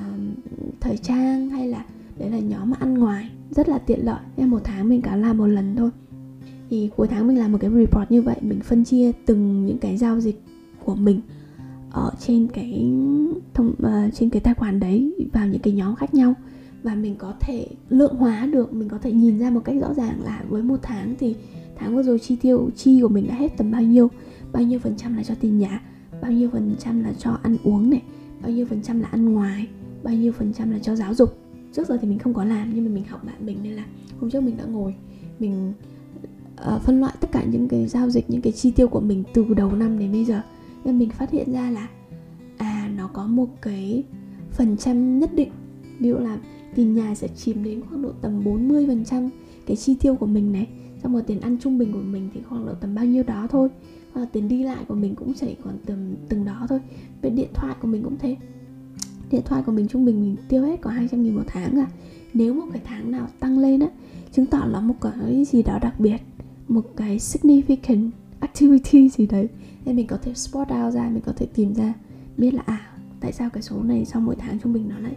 thời 0.80 0.98
trang 0.98 1.50
hay 1.50 1.68
là 1.68 1.86
đấy 2.18 2.30
là 2.30 2.40
nhóm 2.40 2.70
mà 2.70 2.78
ăn 2.80 2.94
ngoài 2.94 3.30
rất 3.52 3.70
là 3.70 3.78
tiện 3.78 4.06
lợi. 4.06 4.20
Em 4.36 4.52
một 4.52 4.62
tháng 4.64 4.90
mình 4.90 5.02
cả 5.02 5.16
làm 5.16 5.38
một 5.38 5.48
lần 5.48 5.76
thôi 5.76 5.90
thì 6.70 6.90
cuối 6.96 7.08
tháng 7.08 7.28
mình 7.28 7.38
làm 7.38 7.52
một 7.52 7.58
cái 7.62 7.72
report 7.72 8.12
như 8.12 8.22
vậy 8.22 8.36
mình 8.42 8.60
phân 8.60 8.84
chia 8.84 9.12
từng 9.26 9.66
những 9.66 9.78
cái 9.78 9.98
giao 9.98 10.20
dịch 10.20 10.42
của 10.86 10.96
mình 10.96 11.22
ở 11.92 12.12
trên 12.20 12.48
cái 12.48 12.92
thông 13.54 13.68
uh, 13.68 14.14
trên 14.14 14.30
cái 14.30 14.42
tài 14.42 14.54
khoản 14.54 14.80
đấy 14.80 15.14
vào 15.34 15.48
những 15.48 15.62
cái 15.62 15.74
nhóm 15.74 15.96
khác 15.96 16.14
nhau. 16.14 16.34
Và 16.84 16.96
mình 16.96 17.16
có 17.16 17.34
thể 17.40 17.68
lượng 17.90 18.16
hóa 18.16 18.46
được 18.46 18.74
mình 18.74 18.90
có 18.90 18.98
thể 18.98 19.12
nhìn 19.12 19.40
ra 19.40 19.50
một 19.50 19.62
cách 19.66 19.76
rõ 19.82 19.94
ràng 19.94 20.24
là 20.24 20.44
với 20.50 20.64
một 20.64 20.80
tháng 20.82 21.16
thì 21.20 21.36
tháng 21.76 21.96
vừa 21.96 22.04
rồi 22.04 22.20
chi 22.20 22.36
tiêu 22.36 22.70
chi 22.76 23.02
của 23.02 23.08
mình 23.08 23.28
đã 23.28 23.36
hết 23.36 23.58
tầm 23.58 23.72
bao 23.72 23.82
nhiêu. 23.82 24.10
Bao 24.52 24.64
nhiêu 24.64 24.80
phần 24.80 24.94
trăm 24.98 25.18
là 25.18 25.24
cho 25.24 25.36
tiền 25.36 25.60
nhà 25.60 25.82
bao 26.22 26.32
nhiêu 26.32 26.50
phần 26.50 26.76
trăm 26.80 27.04
là 27.04 27.14
cho 27.18 27.38
ăn 27.44 27.58
uống 27.64 27.90
này 27.90 28.02
bao 28.42 28.52
nhiêu 28.52 28.66
phần 28.66 28.82
trăm 28.82 29.00
là 29.00 29.08
ăn 29.08 29.34
ngoài 29.34 29.68
bao 30.04 30.14
nhiêu 30.14 30.32
phần 30.32 30.54
trăm 30.54 30.72
là 30.72 30.80
cho 30.80 30.96
giáo 30.96 31.14
dục. 31.14 31.38
Trước 31.74 31.88
giờ 31.88 31.98
thì 32.02 32.08
mình 32.08 32.20
không 32.20 32.34
có 32.34 32.44
làm 32.44 32.72
nhưng 32.76 32.86
mà 32.86 32.92
mình 32.92 33.04
học 33.04 33.26
bạn 33.26 33.46
mình 33.46 33.58
nên 33.64 33.74
là 33.74 33.86
hôm 34.20 34.30
trước 34.30 34.44
mình 34.44 34.58
đã 34.58 34.64
ngồi 34.64 34.96
mình 35.40 35.74
uh, 36.62 36.82
phân 36.82 37.00
loại 37.00 37.14
tất 37.20 37.32
cả 37.32 37.44
những 37.44 37.68
cái 37.68 37.88
giao 37.88 38.10
dịch 38.10 38.30
những 38.30 38.42
cái 38.42 38.54
chi 38.54 38.72
tiêu 38.72 38.88
của 38.88 39.00
mình 39.00 39.24
từ 39.34 39.54
đầu 39.54 39.72
năm 39.72 40.00
đến 40.00 40.12
bây 40.12 40.26
giờ. 40.26 40.42
Nên 40.84 41.00
mình 41.00 41.10
phát 41.10 41.32
hiện 41.32 41.54
ra 41.54 41.72
là 41.72 41.88
à 42.58 42.92
nó 42.98 43.08
có 43.08 43.28
một 43.28 43.48
cái 43.62 44.04
phần 44.52 44.78
trăm 44.78 45.20
nhất 45.20 45.34
định. 45.34 45.52
Ví 46.00 46.10
dụ 46.10 46.18
là 46.18 46.38
tiền 46.76 46.94
nhà 46.94 47.16
sẽ 47.16 47.28
chiếm 47.28 47.64
đến 47.64 47.82
khoảng 47.90 48.02
độ 48.02 48.12
tầm 48.22 48.44
40 48.44 48.88
phần 48.88 49.06
trăm 49.06 49.30
cái 49.66 49.78
chi 49.78 49.96
tiêu 50.02 50.16
của 50.16 50.26
mình 50.26 50.52
này. 50.52 50.68
Xong 51.04 51.14
rồi 51.14 51.22
tiền 51.22 51.42
ăn 51.42 51.58
trung 51.62 51.78
bình 51.78 51.94
của 51.94 52.00
mình 52.00 52.30
thì 52.34 52.42
khoảng 52.50 52.66
độ 52.66 52.74
tầm 52.74 52.96
bao 52.96 53.06
nhiêu 53.06 53.24
đó 53.24 53.48
thôi. 53.50 53.70
Hoặc 54.14 54.30
tiền 54.32 54.48
đi 54.48 54.64
lại 54.64 54.86
của 54.88 54.96
mình 54.96 55.16
cũng 55.16 55.34
chỉ 55.34 55.56
còn 55.64 55.78
tầm 55.86 56.16
từng 56.30 56.46
đó 56.46 56.66
thôi. 56.70 56.80
Về 57.22 57.30
điện 57.30 57.50
thoại 57.54 57.76
của 57.82 57.88
mình 57.88 58.04
cũng 58.04 58.18
thế. 58.20 58.36
Điện 59.32 59.42
thoại 59.46 59.64
của 59.66 59.72
mình 59.72 59.88
trung 59.88 60.06
bình 60.06 60.22
mình 60.22 60.36
tiêu 60.50 60.64
hết 60.64 60.82
có 60.82 60.90
200 60.90 61.24
nghìn 61.24 61.36
một 61.36 61.44
tháng 61.48 61.80
à. 61.80 61.88
Nếu 62.34 62.54
một 62.54 62.66
cái 62.74 62.82
tháng 62.86 63.12
nào 63.12 63.28
tăng 63.40 63.60
lên 63.60 63.80
á 63.80 63.88
chứng 64.32 64.46
tỏ 64.46 64.66
là 64.68 64.80
một 64.80 64.94
cái 65.02 65.46
gì 65.46 65.64
đó 65.64 65.80
đặc 65.82 66.00
biệt 66.00 66.18
một 66.68 66.86
cái 66.96 67.18
significant 67.18 68.10
activity 68.40 69.10
gì 69.10 69.26
đấy. 69.26 69.48
Nên 69.86 69.96
mình 69.96 70.08
có 70.08 70.18
thể 70.18 70.34
spot 70.34 70.68
out 70.84 70.94
ra, 70.94 71.10
mình 71.10 71.22
có 71.26 71.34
thể 71.36 71.46
tìm 71.46 71.74
ra, 71.74 71.94
biết 72.38 72.54
là 72.54 72.64
à 72.66 72.92
tại 73.20 73.32
sao 73.32 73.50
cái 73.50 73.64
số 73.64 73.84
này 73.84 74.06
sau 74.06 74.22
mỗi 74.22 74.36
tháng 74.36 74.60
trung 74.60 74.74
bình 74.74 74.90
nó 74.90 75.00
lại 75.00 75.16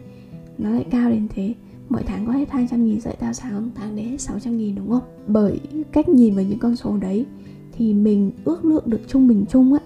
nó 0.58 0.70
lại 0.70 0.86
cao 0.90 1.10
đến 1.10 1.28
thế? 1.28 1.54
Mỗi 1.88 2.02
tháng 2.02 2.26
có 2.26 2.32
hết 2.32 2.50
200 2.50 2.84
nghìn 2.84 3.00
dạy 3.00 3.16
tao 3.20 3.32
sáng 3.32 3.70
tháng 3.74 3.96
đấy 3.96 4.04
hết 4.04 4.20
600 4.20 4.56
nghìn, 4.56 4.74
đúng 4.74 4.90
không? 4.90 5.02
Bởi 5.26 5.60
cách 5.92 6.08
nhìn 6.08 6.34
vào 6.34 6.44
những 6.44 6.58
con 6.58 6.76
số 6.76 6.96
đấy 6.96 7.26
thì 7.72 7.94
mình 7.94 8.30
ước 8.44 8.64
lượng 8.64 8.84
được 8.86 9.00
trung 9.08 9.28
bình 9.28 9.44
chung 9.50 9.74
á, 9.74 9.80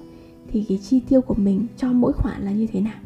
thì 0.48 0.64
cái 0.68 0.78
chi 0.78 1.00
tiêu 1.08 1.20
của 1.20 1.34
mình 1.34 1.66
cho 1.76 1.92
mỗi 1.92 2.12
khoản 2.12 2.42
là 2.42 2.52
như 2.52 2.66
thế 2.66 2.80
nào? 2.80 2.98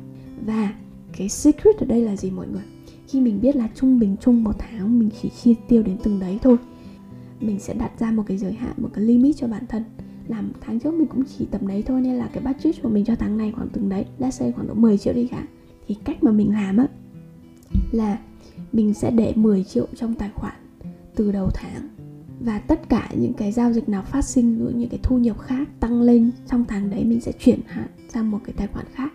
Và 0.46 0.74
cái 1.16 1.28
secret 1.28 1.76
ở 1.76 1.86
đây 1.86 2.00
là 2.00 2.16
gì 2.16 2.30
mọi 2.30 2.46
người? 2.48 2.64
Khi 3.08 3.20
mình 3.20 3.40
biết 3.40 3.56
là 3.56 3.68
trung 3.74 3.98
bình 3.98 4.16
chung 4.20 4.44
một 4.44 4.54
tháng, 4.58 4.98
mình 4.98 5.10
chỉ 5.22 5.30
chi 5.42 5.54
tiêu 5.68 5.82
đến 5.82 5.96
từng 6.02 6.20
đấy 6.20 6.38
thôi 6.42 6.56
mình 7.40 7.58
sẽ 7.58 7.74
đặt 7.74 7.90
ra 7.98 8.10
một 8.10 8.22
cái 8.26 8.38
giới 8.38 8.52
hạn 8.52 8.72
một 8.76 8.88
cái 8.92 9.04
limit 9.04 9.36
cho 9.36 9.48
bản 9.48 9.66
thân. 9.66 9.84
Làm 10.28 10.52
tháng 10.60 10.80
trước 10.80 10.94
mình 10.94 11.06
cũng 11.06 11.22
chỉ 11.38 11.46
tầm 11.50 11.66
đấy 11.66 11.82
thôi 11.86 12.00
nên 12.00 12.14
là 12.14 12.28
cái 12.32 12.42
budget 12.44 12.82
của 12.82 12.88
mình 12.88 13.04
cho 13.04 13.14
tháng 13.14 13.36
này 13.36 13.52
khoảng 13.56 13.68
từng 13.68 13.88
đấy 13.88 14.04
let's 14.18 14.30
say 14.30 14.52
khoảng 14.52 14.66
độ 14.66 14.74
10 14.74 14.98
triệu 14.98 15.14
đi 15.14 15.26
cả. 15.26 15.46
Thì 15.88 15.96
cách 16.04 16.22
mà 16.22 16.30
mình 16.30 16.52
làm 16.52 16.76
á 16.76 16.86
là 17.92 18.18
mình 18.72 18.94
sẽ 18.94 19.10
để 19.10 19.32
10 19.36 19.64
triệu 19.64 19.86
trong 19.96 20.14
tài 20.14 20.30
khoản 20.34 20.54
từ 21.14 21.32
đầu 21.32 21.50
tháng. 21.54 21.88
Và 22.40 22.58
tất 22.58 22.88
cả 22.88 23.10
những 23.18 23.32
cái 23.32 23.52
giao 23.52 23.72
dịch 23.72 23.88
nào 23.88 24.02
phát 24.02 24.24
sinh 24.24 24.64
với 24.64 24.74
những 24.74 24.88
cái 24.88 25.00
thu 25.02 25.18
nhập 25.18 25.38
khác 25.40 25.68
tăng 25.80 26.02
lên 26.02 26.30
trong 26.50 26.64
tháng 26.68 26.90
đấy 26.90 27.04
mình 27.04 27.20
sẽ 27.20 27.32
chuyển 27.32 27.60
hạn 27.66 27.88
sang 28.08 28.30
một 28.30 28.38
cái 28.44 28.54
tài 28.56 28.66
khoản 28.66 28.86
khác. 28.92 29.12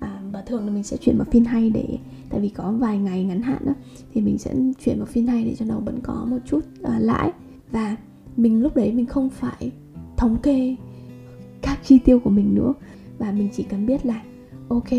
À, 0.00 0.20
và 0.32 0.42
thường 0.42 0.66
là 0.66 0.72
mình 0.72 0.82
sẽ 0.82 0.96
chuyển 0.96 1.18
vào 1.18 1.26
phiên 1.30 1.44
hay 1.44 1.70
để 1.70 1.98
tại 2.30 2.40
vì 2.40 2.48
có 2.48 2.72
vài 2.72 2.98
ngày 2.98 3.24
ngắn 3.24 3.42
hạn 3.42 3.62
đó 3.66 3.72
thì 4.14 4.20
mình 4.20 4.38
sẽ 4.38 4.54
chuyển 4.84 4.98
vào 4.98 5.06
phiên 5.06 5.26
hay 5.26 5.44
để 5.44 5.54
cho 5.58 5.64
nó 5.64 5.78
vẫn 5.78 6.00
có 6.02 6.26
một 6.30 6.38
chút 6.46 6.58
uh, 6.58 6.90
lãi 6.98 7.32
và 7.70 7.96
mình 8.36 8.62
lúc 8.62 8.76
đấy 8.76 8.92
mình 8.92 9.06
không 9.06 9.30
phải 9.30 9.72
thống 10.16 10.36
kê 10.42 10.76
các 11.62 11.78
chi 11.84 11.98
tiêu 11.98 12.20
của 12.20 12.30
mình 12.30 12.54
nữa. 12.54 12.74
Và 13.18 13.32
mình 13.32 13.48
chỉ 13.52 13.62
cần 13.62 13.86
biết 13.86 14.06
là 14.06 14.22
ok 14.68 14.90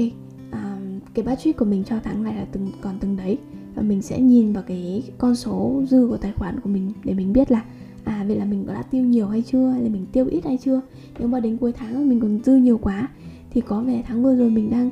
um, 0.52 1.00
cái 1.14 1.26
budget 1.26 1.58
của 1.58 1.66
mình 1.66 1.84
cho 1.84 2.00
tháng 2.04 2.24
này 2.24 2.36
là 2.36 2.46
từng 2.52 2.72
còn 2.82 2.98
từng 3.00 3.18
đấy. 3.18 3.38
Và 3.76 3.82
mình 3.82 4.02
sẽ 4.02 4.22
nhìn 4.22 4.54
vào 4.54 4.64
cái 4.68 5.04
con 5.18 5.36
số 5.36 5.84
dư 5.90 6.08
của 6.08 6.18
tài 6.18 6.32
khoản 6.32 6.60
của 6.60 6.70
mình 6.70 6.92
để 7.04 7.14
mình 7.14 7.34
biết 7.34 7.52
là 7.52 7.64
à 8.04 8.26
vậy 8.28 8.38
là 8.38 8.46
mình 8.46 8.64
có 8.68 8.74
đã 8.74 8.82
tiêu 8.82 9.04
nhiều 9.04 9.28
hay 9.28 9.42
chưa 9.42 9.70
hay 9.70 9.82
là 9.82 9.90
mình 9.90 10.06
tiêu 10.12 10.26
ít 10.26 10.46
hay 10.46 10.58
chưa. 10.58 10.82
Nếu 11.20 11.28
mà 11.28 11.40
đến 11.40 11.58
cuối 11.58 11.72
tháng 11.72 12.10
mình 12.10 12.20
còn 12.20 12.40
dư 12.44 12.56
nhiều 12.56 12.78
quá 12.78 13.08
thì 13.50 13.62
có 13.62 13.82
vẻ 13.82 14.04
tháng 14.08 14.24
vừa 14.24 14.36
rồi 14.36 14.50
mình 14.50 14.70
đang 14.70 14.90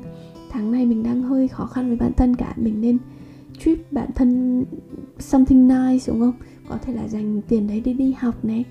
tháng 0.50 0.72
này 0.72 0.86
mình 0.86 1.02
đang 1.02 1.22
hơi 1.22 1.48
khó 1.48 1.66
khăn 1.66 1.88
với 1.88 1.96
bản 1.96 2.12
thân 2.12 2.36
cả. 2.36 2.54
Mình 2.56 2.80
nên 2.80 2.98
trip 3.58 3.92
bản 3.92 4.10
thân 4.14 4.64
something 5.18 5.68
nice 5.68 6.04
đúng 6.06 6.20
không? 6.20 6.34
Có 6.68 6.78
thể 6.78 6.92
là 6.92 7.08
dành 7.08 7.40
tiền 7.48 7.66
đấy 7.66 7.80
đi 7.80 7.92
đi 7.92 8.12
học 8.12 8.44
này 8.44 8.64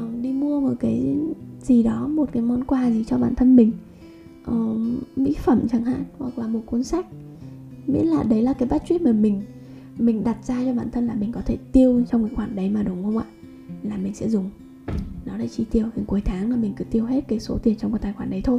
uh, 0.00 0.22
đi 0.22 0.32
mua 0.32 0.60
một 0.60 0.74
cái 0.80 1.16
gì 1.60 1.82
đó 1.82 2.08
một 2.08 2.28
cái 2.32 2.42
món 2.42 2.64
quà 2.64 2.90
gì 2.90 3.04
cho 3.04 3.18
bản 3.18 3.34
thân 3.34 3.56
mình 3.56 3.72
uh, 4.50 5.18
mỹ 5.18 5.36
phẩm 5.44 5.68
chẳng 5.68 5.84
hạn 5.84 6.04
hoặc 6.18 6.38
là 6.38 6.48
một 6.48 6.60
cuốn 6.66 6.84
sách. 6.84 7.06
Miễn 7.86 8.06
là 8.06 8.22
đấy 8.22 8.42
là 8.42 8.52
cái 8.52 8.68
budget 8.68 9.02
mà 9.02 9.12
mình 9.12 9.42
mình 9.98 10.24
đặt 10.24 10.44
ra 10.44 10.64
cho 10.64 10.74
bản 10.74 10.90
thân 10.90 11.06
là 11.06 11.14
mình 11.14 11.32
có 11.32 11.40
thể 11.40 11.56
tiêu 11.72 12.02
trong 12.10 12.26
cái 12.26 12.34
khoản 12.34 12.56
đấy 12.56 12.70
mà 12.70 12.82
đúng 12.82 13.02
không 13.02 13.18
ạ? 13.18 13.24
Là 13.82 13.96
mình 13.96 14.14
sẽ 14.14 14.28
dùng. 14.28 14.50
Nó 15.26 15.38
để 15.38 15.48
chi 15.48 15.64
tiêu. 15.70 15.86
Đến 15.96 16.04
cuối 16.04 16.20
tháng 16.24 16.50
là 16.50 16.56
mình 16.56 16.72
cứ 16.76 16.84
tiêu 16.84 17.04
hết 17.04 17.28
cái 17.28 17.40
số 17.40 17.58
tiền 17.58 17.76
trong 17.76 17.92
cái 17.92 17.98
tài 17.98 18.12
khoản 18.12 18.30
đấy 18.30 18.40
thôi. 18.44 18.58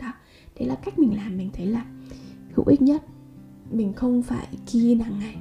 Đó 0.00 0.12
đấy 0.58 0.68
là 0.68 0.74
cách 0.74 0.98
mình 0.98 1.16
làm. 1.16 1.36
Mình 1.36 1.50
thấy 1.52 1.66
là 1.66 1.84
hữu 2.54 2.66
ích 2.66 2.82
nhất 2.82 3.02
mình 3.70 3.92
không 3.92 4.22
phải 4.22 4.46
key 4.72 4.94
hàng 4.94 5.18
ngày. 5.18 5.36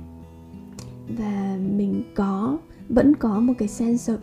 Và 1.18 1.58
mình 1.78 2.04
có 2.16 2.58
vẫn 2.90 3.16
có 3.16 3.40
một 3.40 3.54
cái 3.58 3.68
sense 3.68 4.14
of 4.14 4.18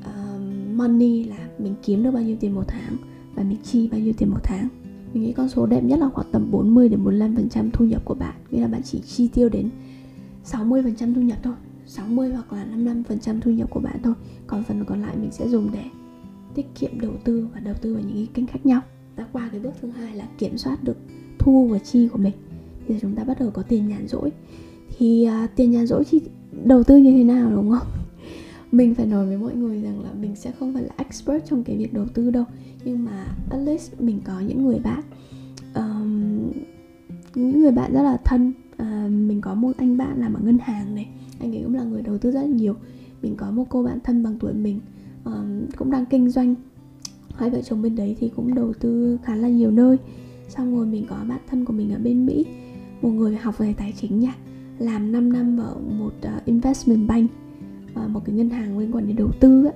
uh, 0.00 0.76
money 0.76 1.24
là 1.24 1.48
mình 1.58 1.74
kiếm 1.82 2.02
được 2.02 2.10
bao 2.10 2.22
nhiêu 2.22 2.36
tiền 2.40 2.54
một 2.54 2.64
tháng 2.68 2.96
và 3.34 3.42
mình 3.42 3.58
chi 3.62 3.88
bao 3.88 4.00
nhiêu 4.00 4.12
tiền 4.18 4.30
một 4.30 4.40
tháng. 4.42 4.68
Mình 5.12 5.22
nghĩ 5.22 5.32
con 5.32 5.48
số 5.48 5.66
đẹp 5.66 5.84
nhất 5.84 5.98
là 5.98 6.08
khoảng 6.08 6.26
tầm 6.32 6.50
40 6.50 6.88
đến 6.88 7.04
45% 7.04 7.70
thu 7.72 7.84
nhập 7.84 8.04
của 8.04 8.14
bạn. 8.14 8.34
Nghĩa 8.50 8.60
là 8.60 8.68
bạn 8.68 8.82
chỉ 8.82 9.00
chi 9.00 9.28
tiêu 9.28 9.48
đến 9.48 9.70
60% 10.44 11.14
thu 11.14 11.20
nhập 11.20 11.38
thôi. 11.42 11.54
60 11.86 12.32
hoặc 12.32 12.52
là 12.52 12.66
55% 12.76 13.40
thu 13.40 13.50
nhập 13.50 13.70
của 13.70 13.80
bạn 13.80 13.96
thôi. 14.02 14.14
Còn 14.46 14.62
phần 14.62 14.84
còn 14.84 15.02
lại 15.02 15.16
mình 15.16 15.30
sẽ 15.32 15.48
dùng 15.48 15.70
để 15.72 15.84
tiết 16.54 16.66
kiệm 16.74 17.00
đầu 17.00 17.12
tư 17.24 17.48
và 17.54 17.60
đầu 17.60 17.74
tư 17.74 17.94
vào 17.94 18.02
những 18.02 18.16
cái 18.16 18.28
kênh 18.34 18.46
khác 18.46 18.66
nhau. 18.66 18.80
Đã 19.16 19.26
qua 19.32 19.48
cái 19.52 19.60
bước 19.60 19.72
thứ 19.80 19.88
hai 19.88 20.16
là 20.16 20.28
kiểm 20.38 20.58
soát 20.58 20.84
được 20.84 20.96
thu 21.38 21.68
và 21.70 21.78
chi 21.78 22.08
của 22.08 22.18
mình 22.18 22.32
thì 22.88 22.94
chúng 23.00 23.14
ta 23.14 23.24
bắt 23.24 23.40
đầu 23.40 23.50
có 23.50 23.62
tiền 23.62 23.88
nhàn 23.88 24.08
rỗi. 24.08 24.30
Thì 24.98 25.28
uh, 25.44 25.50
tiền 25.56 25.70
nhàn 25.70 25.86
rỗi 25.86 26.04
thì 26.10 26.20
đầu 26.64 26.82
tư 26.82 26.96
như 26.96 27.12
thế 27.12 27.24
nào 27.24 27.50
đúng 27.50 27.70
không? 27.70 27.88
Mình 28.72 28.94
phải 28.94 29.06
nói 29.06 29.26
với 29.26 29.36
mọi 29.36 29.54
người 29.54 29.82
rằng 29.82 30.00
là 30.00 30.10
mình 30.20 30.36
sẽ 30.36 30.52
không 30.58 30.74
phải 30.74 30.82
là 30.82 30.94
expert 30.96 31.44
trong 31.46 31.64
cái 31.64 31.76
việc 31.76 31.92
đầu 31.92 32.06
tư 32.14 32.30
đâu. 32.30 32.44
Nhưng 32.84 33.04
mà 33.04 33.26
at 33.50 33.60
least 33.60 34.00
mình 34.00 34.20
có 34.24 34.40
những 34.40 34.64
người 34.64 34.78
bạn 34.78 35.02
um, 35.74 36.50
những 37.34 37.60
người 37.60 37.72
bạn 37.72 37.92
rất 37.92 38.02
là 38.02 38.16
thân. 38.24 38.52
Uh, 38.72 39.10
mình 39.10 39.40
có 39.40 39.54
một 39.54 39.72
anh 39.76 39.96
bạn 39.96 40.20
làm 40.20 40.34
ở 40.34 40.40
ngân 40.44 40.58
hàng 40.58 40.94
này 40.94 41.08
anh 41.40 41.56
ấy 41.56 41.62
cũng 41.62 41.74
là 41.74 41.82
người 41.82 42.02
đầu 42.02 42.18
tư 42.18 42.30
rất 42.30 42.40
là 42.40 42.46
nhiều. 42.46 42.74
Mình 43.22 43.34
có 43.36 43.50
một 43.50 43.64
cô 43.68 43.82
bạn 43.82 43.98
thân 44.04 44.22
bằng 44.22 44.38
tuổi 44.38 44.52
mình 44.52 44.80
um, 45.24 45.66
cũng 45.76 45.90
đang 45.90 46.06
kinh 46.06 46.30
doanh. 46.30 46.54
Hai 47.34 47.50
vợ 47.50 47.62
chồng 47.62 47.82
bên 47.82 47.96
đấy 47.96 48.16
thì 48.20 48.30
cũng 48.36 48.54
đầu 48.54 48.72
tư 48.80 49.18
khá 49.24 49.36
là 49.36 49.48
nhiều 49.48 49.70
nơi. 49.70 49.96
Xong 50.48 50.76
rồi 50.76 50.86
mình 50.86 51.06
có 51.08 51.16
bạn 51.28 51.40
thân 51.50 51.64
của 51.64 51.72
mình 51.72 51.92
ở 51.92 51.98
bên 51.98 52.26
mỹ 52.26 52.46
một 53.04 53.10
người 53.10 53.36
học 53.36 53.58
về 53.58 53.74
tài 53.78 53.94
chính 54.00 54.20
nha 54.20 54.34
làm 54.78 55.12
5 55.12 55.32
năm 55.32 55.58
ở 55.58 55.76
một 55.98 56.12
uh, 56.36 56.44
investment 56.44 57.08
bank 57.08 57.30
uh, 58.04 58.10
một 58.10 58.20
cái 58.24 58.34
ngân 58.34 58.50
hàng 58.50 58.78
liên 58.78 58.94
quan 58.94 59.06
đến 59.06 59.16
đầu 59.16 59.30
tư 59.40 59.64
á, 59.64 59.72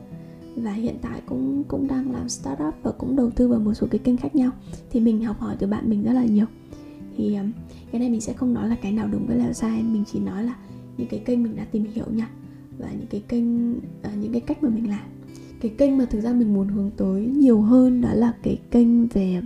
và 0.56 0.72
hiện 0.72 0.96
tại 1.02 1.20
cũng 1.26 1.64
cũng 1.68 1.86
đang 1.86 2.12
làm 2.12 2.28
startup 2.28 2.74
và 2.82 2.92
cũng 2.92 3.16
đầu 3.16 3.30
tư 3.30 3.48
vào 3.48 3.60
một 3.60 3.74
số 3.74 3.86
cái 3.90 3.98
kênh 3.98 4.16
khác 4.16 4.36
nhau. 4.36 4.50
Thì 4.90 5.00
mình 5.00 5.24
học 5.24 5.40
hỏi 5.40 5.56
từ 5.58 5.66
bạn 5.66 5.90
mình 5.90 6.04
rất 6.04 6.12
là 6.12 6.24
nhiều. 6.24 6.46
Thì 7.16 7.34
um, 7.34 7.52
cái 7.92 8.00
này 8.00 8.10
mình 8.10 8.20
sẽ 8.20 8.32
không 8.32 8.54
nói 8.54 8.68
là 8.68 8.76
cái 8.82 8.92
nào 8.92 9.08
đúng 9.12 9.26
với 9.26 9.36
là 9.36 9.52
sai 9.52 9.82
mình 9.82 10.04
chỉ 10.12 10.20
nói 10.20 10.44
là 10.44 10.54
những 10.96 11.08
cái 11.08 11.20
kênh 11.20 11.42
mình 11.42 11.56
đã 11.56 11.66
tìm 11.72 11.84
hiểu 11.92 12.06
nha 12.10 12.28
và 12.78 12.90
những 12.90 13.06
cái 13.10 13.22
kênh 13.28 13.72
uh, 13.72 13.78
những 14.20 14.32
cái 14.32 14.40
cách 14.40 14.62
mà 14.62 14.68
mình 14.68 14.88
làm. 14.88 15.06
Cái 15.60 15.70
kênh 15.78 15.98
mà 15.98 16.04
thực 16.04 16.20
ra 16.20 16.32
mình 16.32 16.54
muốn 16.54 16.68
hướng 16.68 16.90
tới 16.96 17.26
nhiều 17.26 17.60
hơn 17.60 18.00
đó 18.00 18.08
là 18.14 18.32
cái 18.42 18.58
kênh 18.70 19.06
về 19.06 19.42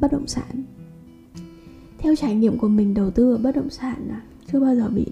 bất 0.00 0.12
động 0.12 0.26
sản 0.26 0.64
theo 2.04 2.16
trải 2.16 2.34
nghiệm 2.34 2.58
của 2.58 2.68
mình 2.68 2.94
đầu 2.94 3.10
tư 3.10 3.32
ở 3.32 3.38
bất 3.38 3.56
động 3.56 3.70
sản 3.70 4.08
là 4.08 4.22
chưa 4.52 4.60
bao 4.60 4.76
giờ 4.76 4.88
bị 4.88 5.06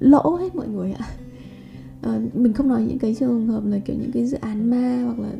lỗ 0.00 0.36
hết 0.36 0.54
mọi 0.54 0.68
người 0.68 0.92
ạ. 0.92 1.06
À, 2.02 2.20
mình 2.34 2.52
không 2.52 2.68
nói 2.68 2.82
những 2.82 2.98
cái 2.98 3.14
trường 3.14 3.46
hợp 3.46 3.62
là 3.66 3.78
kiểu 3.78 3.96
những 4.00 4.12
cái 4.12 4.26
dự 4.26 4.36
án 4.36 4.70
ma 4.70 5.02
hoặc 5.04 5.18
là 5.18 5.30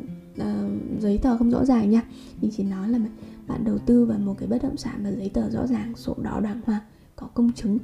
uh, 0.49 0.71
giấy 1.01 1.17
tờ 1.17 1.37
không 1.37 1.51
rõ 1.51 1.65
ràng 1.65 1.89
nha. 1.89 2.01
Mình 2.41 2.51
chỉ 2.57 2.63
nói 2.63 2.89
là 2.89 2.99
bạn 3.47 3.63
đầu 3.63 3.77
tư 3.77 4.05
vào 4.05 4.19
một 4.19 4.35
cái 4.39 4.47
bất 4.47 4.63
động 4.63 4.77
sản 4.77 4.99
và 5.03 5.11
giấy 5.11 5.29
tờ 5.29 5.49
rõ 5.49 5.67
ràng 5.67 5.95
sổ 5.95 6.15
đỏ 6.21 6.39
đàng 6.39 6.61
hoàng 6.65 6.81
có 7.15 7.27
công 7.33 7.51
chứng 7.53 7.77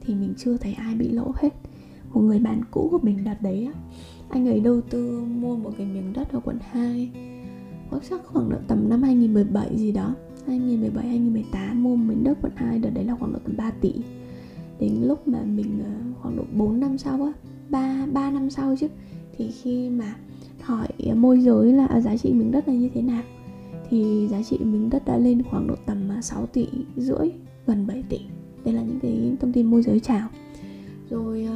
thì 0.00 0.14
mình 0.14 0.34
chưa 0.38 0.56
thấy 0.56 0.72
ai 0.72 0.94
bị 0.94 1.08
lỗ 1.08 1.32
hết. 1.36 1.54
Một 2.12 2.20
người 2.20 2.38
bạn 2.38 2.60
cũ 2.70 2.88
của 2.90 3.00
mình 3.02 3.24
đặt 3.24 3.42
đấy 3.42 3.68
á 3.74 3.80
anh 4.28 4.48
ấy 4.48 4.60
đầu 4.60 4.80
tư 4.80 5.20
mua 5.20 5.56
một 5.56 5.70
cái 5.78 5.86
miếng 5.86 6.12
đất 6.12 6.32
ở 6.32 6.40
quận 6.40 6.58
2 6.70 7.10
có 7.90 8.00
chắc 8.10 8.26
khoảng 8.26 8.50
độ 8.50 8.56
tầm 8.68 8.88
năm 8.88 9.02
2017 9.02 9.76
gì 9.76 9.92
đó. 9.92 10.14
2017 10.48 11.08
2018 11.08 11.82
mua 11.82 11.96
miếng 11.96 12.24
đất 12.24 12.38
quận 12.42 12.52
2 12.56 12.78
đợt 12.78 12.90
đấy 12.90 13.04
là 13.04 13.14
khoảng 13.18 13.32
độ 13.32 13.38
tầm 13.44 13.56
3 13.56 13.70
tỷ. 13.70 13.92
Đến 14.80 15.02
lúc 15.02 15.28
mà 15.28 15.42
mình 15.42 15.82
ờ, 15.84 15.90
khoảng 16.20 16.36
độ 16.36 16.44
4 16.52 16.80
năm 16.80 16.98
sau 16.98 17.22
á 17.22 17.32
3, 17.70 18.06
3 18.12 18.30
năm 18.30 18.50
sau 18.50 18.76
chứ 18.80 18.88
thì 19.36 19.50
khi 19.50 19.90
mà 19.90 20.14
hỏi 20.62 20.88
ờ, 21.06 21.14
môi 21.14 21.40
giới 21.40 21.72
là 21.72 21.86
à, 21.86 22.00
giá 22.00 22.16
trị 22.16 22.32
miếng 22.32 22.50
đất 22.50 22.68
là 22.68 22.74
như 22.74 22.88
thế 22.94 23.02
nào 23.02 23.22
thì 23.90 24.28
giá 24.30 24.42
trị 24.42 24.58
miếng 24.58 24.90
đất 24.90 25.04
đã 25.06 25.18
lên 25.18 25.42
khoảng 25.42 25.66
độ 25.66 25.74
tầm 25.86 26.08
ờ, 26.08 26.20
6 26.20 26.46
tỷ 26.46 26.66
rưỡi 26.96 27.30
gần 27.66 27.86
7 27.86 28.04
tỷ. 28.08 28.18
Đây 28.64 28.74
là 28.74 28.82
những 28.82 29.00
cái 29.00 29.36
thông 29.40 29.52
tin 29.52 29.66
môi 29.66 29.82
giới 29.82 30.00
chào. 30.00 30.28
Rồi 31.10 31.48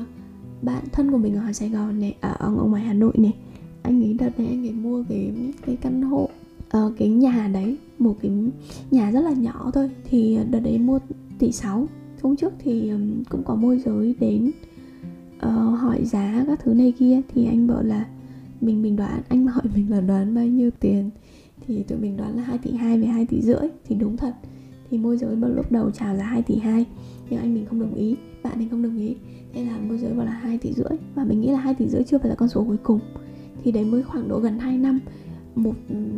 bạn 0.63 0.85
thân 0.93 1.11
của 1.11 1.19
mình 1.19 1.37
ở 1.37 1.53
Sài 1.53 1.69
Gòn 1.69 2.01
này 2.01 2.17
ở, 2.21 2.37
ở 2.39 2.51
ngoài 2.51 2.83
Hà 2.83 2.93
Nội 2.93 3.13
này 3.19 3.35
anh 3.83 4.03
ấy 4.03 4.15
đợt 4.15 4.39
này 4.39 4.47
anh 4.47 4.67
ấy 4.67 4.73
mua 4.73 5.05
cái 5.09 5.33
cái 5.67 5.77
căn 5.77 6.03
hộ 6.03 6.29
uh, 6.76 6.93
cái 6.99 7.09
nhà 7.09 7.50
đấy 7.52 7.76
một 7.99 8.14
cái 8.23 8.31
nhà 8.91 9.11
rất 9.11 9.21
là 9.21 9.33
nhỏ 9.33 9.71
thôi 9.75 9.91
thì 10.05 10.38
đợt 10.50 10.61
đấy 10.61 10.79
mua 10.79 10.99
tỷ 11.38 11.52
6 11.52 11.87
hôm 12.23 12.37
trước 12.37 12.52
thì 12.59 12.91
um, 12.91 13.23
cũng 13.29 13.43
có 13.45 13.55
môi 13.55 13.79
giới 13.79 14.14
đến 14.21 14.52
uh, 15.37 15.79
hỏi 15.79 16.05
giá 16.05 16.45
các 16.47 16.61
thứ 16.62 16.75
này 16.75 16.93
kia 16.99 17.21
thì 17.35 17.47
anh 17.47 17.67
bảo 17.67 17.83
là 17.83 18.07
mình 18.62 18.83
mình 18.83 18.97
đoán 18.97 19.23
anh 19.29 19.47
hỏi 19.47 19.64
mình 19.75 19.91
là 19.91 20.00
đoán 20.00 20.35
bao 20.35 20.47
nhiêu 20.47 20.71
tiền. 20.81 21.11
Thì 21.67 21.83
tụi 21.83 21.99
mình 21.99 22.17
đoán 22.17 22.37
là 22.37 22.43
2 22.43 22.59
tỷ 22.59 22.71
2 22.73 23.00
về 23.00 23.07
2 23.07 23.26
tỷ 23.26 23.41
rưỡi 23.41 23.69
thì 23.85 23.97
đúng 23.97 24.17
thật. 24.17 24.35
Thì 24.91 24.99
môi 24.99 25.17
giới 25.17 25.37
vào 25.37 25.50
lúc 25.50 25.73
đầu 25.73 25.91
chào 25.91 26.14
là 26.14 26.25
2 26.25 26.43
tỷ 26.43 26.57
2 26.57 26.87
nhưng 27.31 27.41
anh 27.41 27.55
mình 27.55 27.67
không 27.67 27.81
đồng 27.81 27.95
ý 27.95 28.17
bạn 28.43 28.59
mình 28.59 28.69
không 28.69 28.83
đồng 28.83 28.99
ý. 28.99 29.14
Thế 29.55 29.64
là 29.64 29.79
môi 29.88 29.99
giới 29.99 30.12
bảo 30.12 30.26
là 30.26 30.33
2 30.33 30.59
tỷ 30.59 30.73
rưỡi 30.73 30.99
và 31.14 31.25
mình 31.25 31.41
nghĩ 31.41 31.49
là 31.49 31.61
2 31.61 31.75
tỷ 31.75 31.88
rưỡi 31.88 32.02
chưa 32.05 32.19
phải 32.19 32.29
là 32.29 32.35
con 32.35 32.49
số 32.49 32.64
cuối 32.64 32.76
cùng. 32.83 33.00
Thì 33.64 33.73
đấy 33.73 33.85
mới 33.85 34.02
khoảng 34.02 34.29
độ 34.29 34.38
gần 34.38 34.59
2 34.59 34.79
năm 34.79 35.00
một 35.55 35.75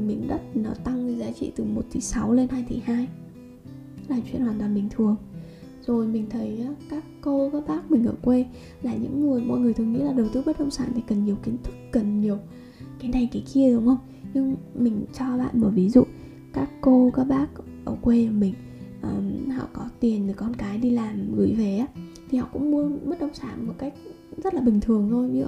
miếng 0.07 0.29
đất 0.29 0.41
nó 0.55 0.71
tăng 0.85 1.19
giá 1.19 1.31
trị 1.31 1.53
từ 1.57 1.65
1 1.65 1.83
tỷ 1.93 2.01
6 2.01 2.33
lên 2.33 2.49
2 2.49 2.65
tỷ 2.69 2.81
2 2.85 3.09
là 4.09 4.17
chuyện 4.33 4.43
hoàn 4.43 4.59
toàn 4.59 4.75
bình 4.75 4.89
thường. 4.91 5.17
Rồi 5.87 6.07
mình 6.07 6.27
thấy 6.31 6.67
các 6.91 7.05
cô 7.21 7.51
các 7.53 7.69
bác 7.69 7.91
mình 7.91 8.05
ở 8.05 8.15
quê 8.23 8.47
là 8.83 8.95
những 8.95 9.27
người 9.27 9.43
mọi 9.43 9.59
người 9.59 9.75
thường 9.75 9.93
nghĩ 9.93 9.99
là 9.99 10.13
đầu 10.13 10.27
tư 10.33 10.43
bất 10.47 10.59
động 10.59 10.71
sản 10.71 10.93
thì 10.95 11.03
cần 11.07 11.25
nhiều 11.25 11.37
kiến 11.43 11.57
thức 11.63 11.75
cần 11.93 12.21
nhiều 12.21 12.39
cái 13.01 13.11
này 13.11 13.29
cái 13.33 13.45
kia 13.55 13.73
đúng 13.73 13.87
không? 13.87 13.99
Nhưng 14.35 14.57
mình 14.75 15.05
cho 15.19 15.25
bạn 15.39 15.61
một 15.61 15.71
ví 15.75 15.89
dụ. 15.89 16.03
Các 16.53 16.71
cô 16.81 17.11
các 17.15 17.25
bác 17.25 17.47
ở 17.85 17.97
quê 18.03 18.29
mình 18.29 18.55
um, 19.03 19.51
họ 19.51 19.69
có 19.73 19.89
tiền 20.01 20.27
rồi 20.27 20.35
con 20.35 20.55
cái 20.55 20.79
đi 20.79 20.91
làm 20.91 21.37
gửi 21.37 21.55
về 21.59 21.77
á 21.79 21.87
thì 22.31 22.39
họ 22.39 22.49
cũng 22.53 22.71
mua 22.71 22.89
bất 23.05 23.21
động 23.21 23.35
sản 23.35 23.67
một 23.67 23.75
cách 23.79 23.95
rất 24.45 24.55
là 24.55 24.61
bình 24.61 24.81
thường 24.81 25.09
thôi 25.11 25.29
ví 25.29 25.39
dụ 25.39 25.47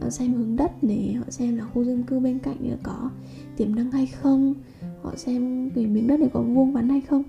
họ 0.00 0.10
xem 0.10 0.32
hướng 0.32 0.56
đất 0.56 0.84
này 0.84 1.12
họ 1.12 1.24
xem 1.28 1.56
là 1.56 1.64
khu 1.64 1.84
dân 1.84 2.02
cư 2.02 2.20
bên 2.20 2.38
cạnh 2.38 2.76
có 2.82 3.10
tiềm 3.56 3.74
năng 3.74 3.90
hay 3.90 4.06
không 4.06 4.54
họ 5.02 5.16
xem 5.16 5.70
cái 5.74 5.86
miếng 5.86 6.06
đất 6.06 6.20
này 6.20 6.28
có 6.32 6.42
vuông 6.42 6.72
vắn 6.72 6.88
hay 6.88 7.00
không. 7.00 7.22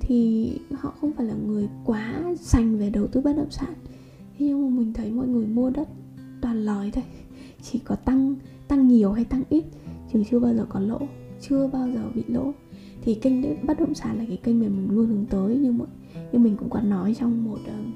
Thì 0.00 0.52
họ 0.72 0.94
không 1.00 1.12
phải 1.12 1.26
là 1.26 1.34
người 1.46 1.68
quá 1.84 2.34
sành 2.40 2.78
về 2.78 2.90
đầu 2.90 3.06
tư 3.06 3.20
bất 3.20 3.36
động 3.36 3.50
sản. 3.50 3.74
Thế 4.38 4.46
nhưng 4.46 4.62
mà 4.62 4.80
mình 4.80 4.92
thấy 4.92 5.10
mọi 5.10 5.28
người 5.28 5.46
mua 5.46 5.70
đất 5.70 5.88
toàn 6.40 6.64
lời 6.64 6.90
thôi 6.94 7.04
chỉ 7.62 7.78
có 7.78 7.94
tăng 7.94 8.34
tăng 8.68 8.88
nhiều 8.88 9.12
hay 9.12 9.24
tăng 9.24 9.42
ít 9.48 9.64
chứ 10.12 10.22
chưa 10.30 10.38
bao 10.38 10.54
giờ 10.54 10.66
có 10.68 10.80
lỗ 10.80 10.98
chưa 11.40 11.68
bao 11.72 11.88
giờ 11.94 12.02
bị 12.14 12.22
lỗ. 12.28 12.52
Thì 13.02 13.14
kênh 13.14 13.66
bất 13.66 13.80
động 13.80 13.94
sản 13.94 14.18
là 14.18 14.24
cái 14.28 14.36
kênh 14.36 14.60
mà 14.60 14.68
mình 14.68 14.88
luôn 14.90 15.06
hướng 15.06 15.26
tới 15.26 15.58
nhưng 15.62 15.78
mà 15.78 15.84
như 16.32 16.38
mình 16.38 16.56
cũng 16.56 16.70
có 16.70 16.80
nói 16.80 17.14
trong 17.18 17.44
một 17.44 17.58
uh, 17.64 17.94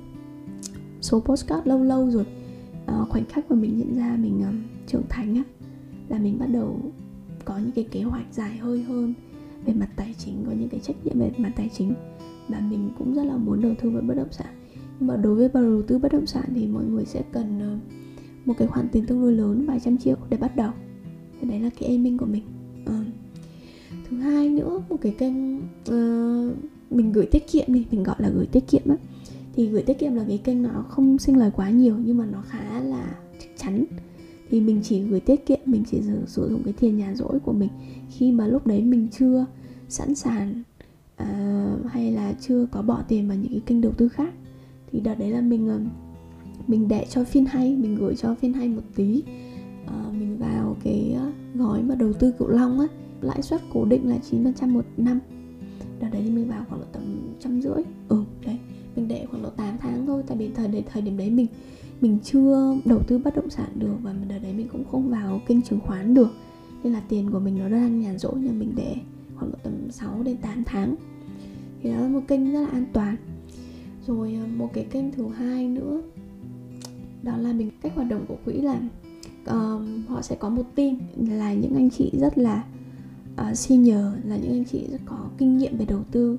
số 1.01 1.21
postcard 1.21 1.67
lâu 1.67 1.83
lâu 1.83 2.11
rồi 2.11 2.25
uh, 2.85 3.09
khoảnh 3.09 3.25
khắc 3.25 3.51
mà 3.51 3.57
mình 3.57 3.79
nhận 3.79 3.97
ra 3.97 4.17
mình 4.21 4.43
uh, 4.49 4.55
trưởng 4.87 5.03
thành 5.09 5.35
á 5.35 5.43
là 6.09 6.19
mình 6.19 6.39
bắt 6.39 6.47
đầu 6.47 6.81
có 7.45 7.59
những 7.59 7.73
cái 7.73 7.85
kế 7.91 8.03
hoạch 8.03 8.27
dài 8.33 8.57
hơi 8.57 8.83
hơn 8.83 9.15
về 9.67 9.75
mặt 9.75 9.89
tài 9.97 10.15
chính 10.19 10.45
có 10.47 10.53
những 10.53 10.69
cái 10.69 10.81
trách 10.81 10.97
nhiệm 11.05 11.19
về 11.19 11.31
mặt 11.39 11.53
tài 11.57 11.71
chính 11.73 11.95
và 12.49 12.61
mình 12.61 12.91
cũng 12.99 13.15
rất 13.15 13.25
là 13.25 13.37
muốn 13.37 13.63
đầu 13.63 13.75
tư 13.83 13.91
vào 13.91 14.03
bất 14.03 14.15
động 14.15 14.33
sản 14.33 14.55
nhưng 15.01 15.07
mà 15.07 15.17
đối 15.17 15.35
với 15.35 15.49
vào 15.49 15.63
đầu 15.63 15.83
tư 15.83 15.99
bất 15.99 16.13
động 16.13 16.27
sản 16.27 16.45
thì 16.55 16.67
mọi 16.67 16.85
người 16.85 17.05
sẽ 17.05 17.23
cần 17.33 17.75
uh, 17.75 17.79
một 18.47 18.55
cái 18.59 18.69
khoản 18.69 18.89
tiền 18.89 19.07
tương 19.07 19.21
đối 19.21 19.33
lớn 19.33 19.67
vài 19.67 19.81
trăm 19.81 19.99
triệu 19.99 20.17
để 20.31 20.37
bắt 20.37 20.57
đầu 20.57 20.71
thì 21.41 21.49
đấy 21.49 21.61
là 21.61 21.71
cái 21.81 21.89
aiming 21.89 22.19
của 22.19 22.27
mình 22.27 22.43
uh. 22.83 23.07
thứ 24.09 24.17
hai 24.17 24.49
nữa 24.49 24.83
một 24.89 24.97
cái 25.01 25.15
kênh 25.19 25.57
uh, 25.59 26.57
mình 26.91 27.13
gửi 27.13 27.27
tiết 27.27 27.47
kiệm 27.53 27.65
đi 27.69 27.87
mình 27.91 28.03
gọi 28.03 28.17
là 28.19 28.29
gửi 28.29 28.47
tiết 28.47 28.67
kiệm 28.69 28.83
á 28.89 28.97
thì 29.55 29.67
gửi 29.67 29.83
tiết 29.83 29.99
kiệm 29.99 30.15
là 30.15 30.25
cái 30.29 30.39
kênh 30.39 30.63
nó 30.63 30.85
không 30.89 31.19
sinh 31.19 31.37
lời 31.37 31.51
quá 31.57 31.71
nhiều 31.71 31.97
nhưng 32.05 32.19
mà 32.19 32.27
nó 32.27 32.43
khá 32.49 32.81
là 32.81 33.17
chắc 33.41 33.49
chắn. 33.57 33.85
Thì 34.51 34.61
mình 34.61 34.81
chỉ 34.83 35.03
gửi 35.03 35.21
tiết 35.21 35.47
kiệm 35.47 35.59
mình 35.65 35.85
chỉ 35.91 36.01
sử, 36.03 36.19
sử 36.27 36.49
dụng 36.51 36.63
cái 36.65 36.75
tiền 36.81 36.99
nhà 36.99 37.15
rỗi 37.15 37.39
của 37.45 37.53
mình 37.53 37.69
khi 38.11 38.33
mà 38.33 38.47
lúc 38.47 38.67
đấy 38.67 38.83
mình 38.83 39.09
chưa 39.19 39.47
sẵn 39.89 40.15
sàng 40.15 40.63
uh, 41.23 41.87
hay 41.91 42.13
là 42.13 42.35
chưa 42.41 42.67
có 42.73 42.83
bỏ 42.83 43.03
tiền 43.09 43.29
vào 43.29 43.37
những 43.37 43.53
cái 43.53 43.63
kênh 43.67 43.81
đầu 43.81 43.93
tư 43.93 44.09
khác. 44.09 44.35
Thì 44.93 45.01
đợt 45.01 45.15
đấy 45.15 45.31
là 45.31 45.41
mình 45.41 45.77
uh, 45.77 45.83
mình 46.69 46.89
để 46.89 47.07
cho 47.11 47.25
phiên 47.25 47.47
hay 47.47 47.77
mình 47.77 47.95
gửi 47.95 48.15
cho 48.15 48.35
phiên 48.35 48.53
hay 48.53 48.69
một 48.69 48.83
tí. 48.95 49.23
Uh, 49.85 50.15
mình 50.15 50.39
vào 50.39 50.77
cái 50.85 51.17
gói 51.55 51.83
mà 51.83 51.95
đầu 51.95 52.13
tư 52.13 52.33
cựu 52.39 52.49
long 52.49 52.81
á 52.81 52.87
lãi 53.21 53.43
suất 53.43 53.61
cố 53.73 53.85
định 53.85 54.09
là 54.09 54.19
9% 54.31 54.69
một 54.69 54.85
năm. 54.97 55.21
Đợt 56.01 56.09
đấy 56.13 56.23
thì 56.25 56.31
mình 56.31 56.49
vào 56.49 56.65
khoảng 56.69 56.81
độ 56.81 56.87
tầm 56.93 57.03
trăm 57.41 57.63
rưỡi. 57.63 57.83
Ừ 58.09 58.25
đấy 58.47 58.54
tại 60.35 60.49
vì 60.49 60.55
thời 60.55 60.85
thời 60.93 61.03
điểm 61.03 61.17
đấy 61.17 61.31
mình 61.31 61.47
mình 62.01 62.19
chưa 62.25 62.77
đầu 62.85 63.03
tư 63.07 63.19
bất 63.19 63.37
động 63.37 63.51
sản 63.51 63.69
được 63.75 63.95
và 64.03 64.15
đợt 64.29 64.39
đấy 64.43 64.53
mình 64.53 64.69
cũng 64.73 64.85
không 64.91 65.11
vào 65.11 65.41
kênh 65.47 65.63
chứng 65.63 65.81
khoán 65.81 66.15
được. 66.15 66.29
Nên 66.83 66.93
là 66.93 67.03
tiền 67.09 67.31
của 67.31 67.39
mình 67.39 67.59
nó 67.59 67.69
đang 67.69 68.01
nhàn 68.01 68.19
rỗi 68.19 68.35
nhà 68.35 68.53
mình 68.53 68.73
để 68.77 68.97
khoảng 69.37 69.51
độ 69.53 69.59
tầm 69.63 69.73
6 69.91 70.23
đến 70.23 70.37
8 70.37 70.65
tháng. 70.65 70.95
Thì 71.83 71.91
đó 71.91 72.01
là 72.01 72.09
một 72.09 72.21
kênh 72.29 72.53
rất 72.53 72.61
là 72.61 72.67
an 72.67 72.85
toàn. 72.93 73.17
Rồi 74.07 74.39
ờ, 74.41 74.47
một 74.57 74.71
cái 74.73 74.85
kênh 74.85 75.13
thứ 75.13 75.29
hai 75.29 75.69
nữa 75.69 76.03
đó 77.23 77.37
là 77.37 77.53
mình 77.53 77.71
cách 77.83 77.93
hoạt 77.95 78.09
động 78.09 78.25
của 78.29 78.37
quỹ 78.45 78.53
là 78.53 78.81
uh, 79.43 80.09
họ 80.09 80.23
sẽ 80.23 80.37
có 80.37 80.49
một 80.49 80.65
team 80.75 80.97
là 81.17 81.55
những 81.55 81.75
anh 81.75 81.91
chị 81.91 82.11
rất 82.21 82.39
là 82.39 82.65
uh, 83.51 83.57
senior 83.57 84.05
là 84.25 84.37
những 84.37 84.53
anh 84.53 84.65
chị 84.65 84.87
rất 84.93 85.01
có 85.07 85.17
kinh 85.39 85.59
nghiệm 85.59 85.77
về 85.77 85.85
đầu 85.85 86.03
tư 86.11 86.39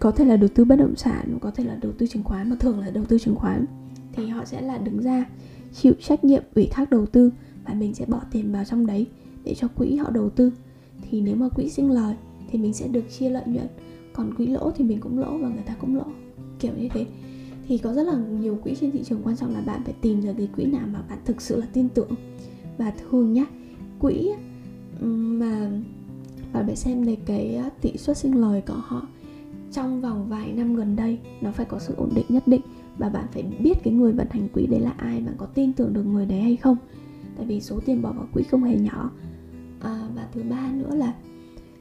có 0.00 0.10
thể 0.10 0.24
là 0.24 0.36
đầu 0.36 0.48
tư 0.54 0.64
bất 0.64 0.76
động 0.76 0.96
sản, 0.96 1.38
có 1.40 1.50
thể 1.50 1.64
là 1.64 1.76
đầu 1.82 1.92
tư 1.92 2.06
chứng 2.06 2.24
khoán, 2.24 2.50
mà 2.50 2.56
thường 2.60 2.78
là 2.78 2.90
đầu 2.90 3.04
tư 3.04 3.18
chứng 3.18 3.34
khoán, 3.34 3.64
thì 4.12 4.26
họ 4.26 4.44
sẽ 4.44 4.60
là 4.60 4.78
đứng 4.78 5.02
ra 5.02 5.24
chịu 5.72 5.92
trách 6.00 6.24
nhiệm 6.24 6.42
ủy 6.54 6.68
thác 6.70 6.90
đầu 6.90 7.06
tư 7.06 7.30
và 7.64 7.74
mình 7.74 7.94
sẽ 7.94 8.06
bỏ 8.06 8.20
tiền 8.30 8.52
vào 8.52 8.64
trong 8.64 8.86
đấy 8.86 9.06
để 9.44 9.54
cho 9.54 9.68
quỹ 9.68 9.96
họ 9.96 10.10
đầu 10.10 10.30
tư. 10.30 10.50
Thì 11.10 11.20
nếu 11.20 11.36
mà 11.36 11.48
quỹ 11.48 11.68
sinh 11.68 11.90
lời 11.90 12.14
thì 12.50 12.58
mình 12.58 12.72
sẽ 12.72 12.88
được 12.88 13.04
chia 13.18 13.30
lợi 13.30 13.42
nhuận, 13.46 13.66
còn 14.12 14.34
quỹ 14.34 14.46
lỗ 14.46 14.70
thì 14.70 14.84
mình 14.84 15.00
cũng 15.00 15.18
lỗ 15.18 15.38
và 15.38 15.48
người 15.48 15.62
ta 15.66 15.74
cũng 15.80 15.96
lỗ, 15.96 16.04
kiểu 16.58 16.72
như 16.78 16.88
thế. 16.88 17.06
Thì 17.68 17.78
có 17.78 17.94
rất 17.94 18.02
là 18.02 18.14
nhiều 18.40 18.58
quỹ 18.62 18.74
trên 18.80 18.90
thị 18.90 19.02
trường, 19.04 19.22
quan 19.24 19.36
trọng 19.36 19.54
là 19.54 19.60
bạn 19.60 19.80
phải 19.84 19.94
tìm 20.00 20.20
ra 20.20 20.32
cái 20.38 20.48
quỹ 20.56 20.64
nào 20.64 20.86
mà 20.92 21.02
bạn 21.08 21.18
thực 21.24 21.42
sự 21.42 21.60
là 21.60 21.66
tin 21.72 21.88
tưởng. 21.88 22.10
Và 22.78 22.90
thường 22.90 23.32
nhá, 23.32 23.44
quỹ 23.98 24.30
mà 25.00 25.70
bạn 26.52 26.66
phải 26.66 26.76
xem 26.76 27.06
này, 27.06 27.16
cái 27.26 27.54
ờ, 27.54 27.70
tỷ 27.80 27.96
suất 27.96 28.18
sinh 28.18 28.40
lời 28.40 28.62
của 28.66 28.82
họ 28.86 29.06
trong 29.74 30.00
vòng 30.00 30.28
vài 30.28 30.52
năm 30.52 30.76
gần 30.76 30.96
đây 30.96 31.18
nó 31.40 31.52
phải 31.52 31.66
có 31.66 31.78
sự 31.78 31.94
ổn 31.96 32.10
định 32.14 32.26
nhất 32.28 32.42
định 32.46 32.60
và 32.98 33.08
bạn 33.08 33.26
phải 33.32 33.42
biết 33.42 33.74
cái 33.84 33.94
người 33.94 34.12
vận 34.12 34.26
hành 34.30 34.48
quỹ 34.48 34.66
đấy 34.66 34.80
là 34.80 34.94
ai 34.96 35.20
bạn 35.20 35.34
có 35.38 35.46
tin 35.46 35.72
tưởng 35.72 35.92
được 35.92 36.02
người 36.02 36.26
đấy 36.26 36.40
hay 36.40 36.56
không. 36.56 36.76
Tại 37.36 37.46
vì 37.46 37.60
số 37.60 37.80
tiền 37.86 38.02
bỏ 38.02 38.12
vào 38.12 38.28
quỹ 38.32 38.42
không 38.42 38.62
hề 38.62 38.76
nhỏ. 38.76 39.10
À, 39.80 40.08
và 40.14 40.28
thứ 40.34 40.42
ba 40.50 40.72
nữa 40.72 40.94
là 40.94 41.14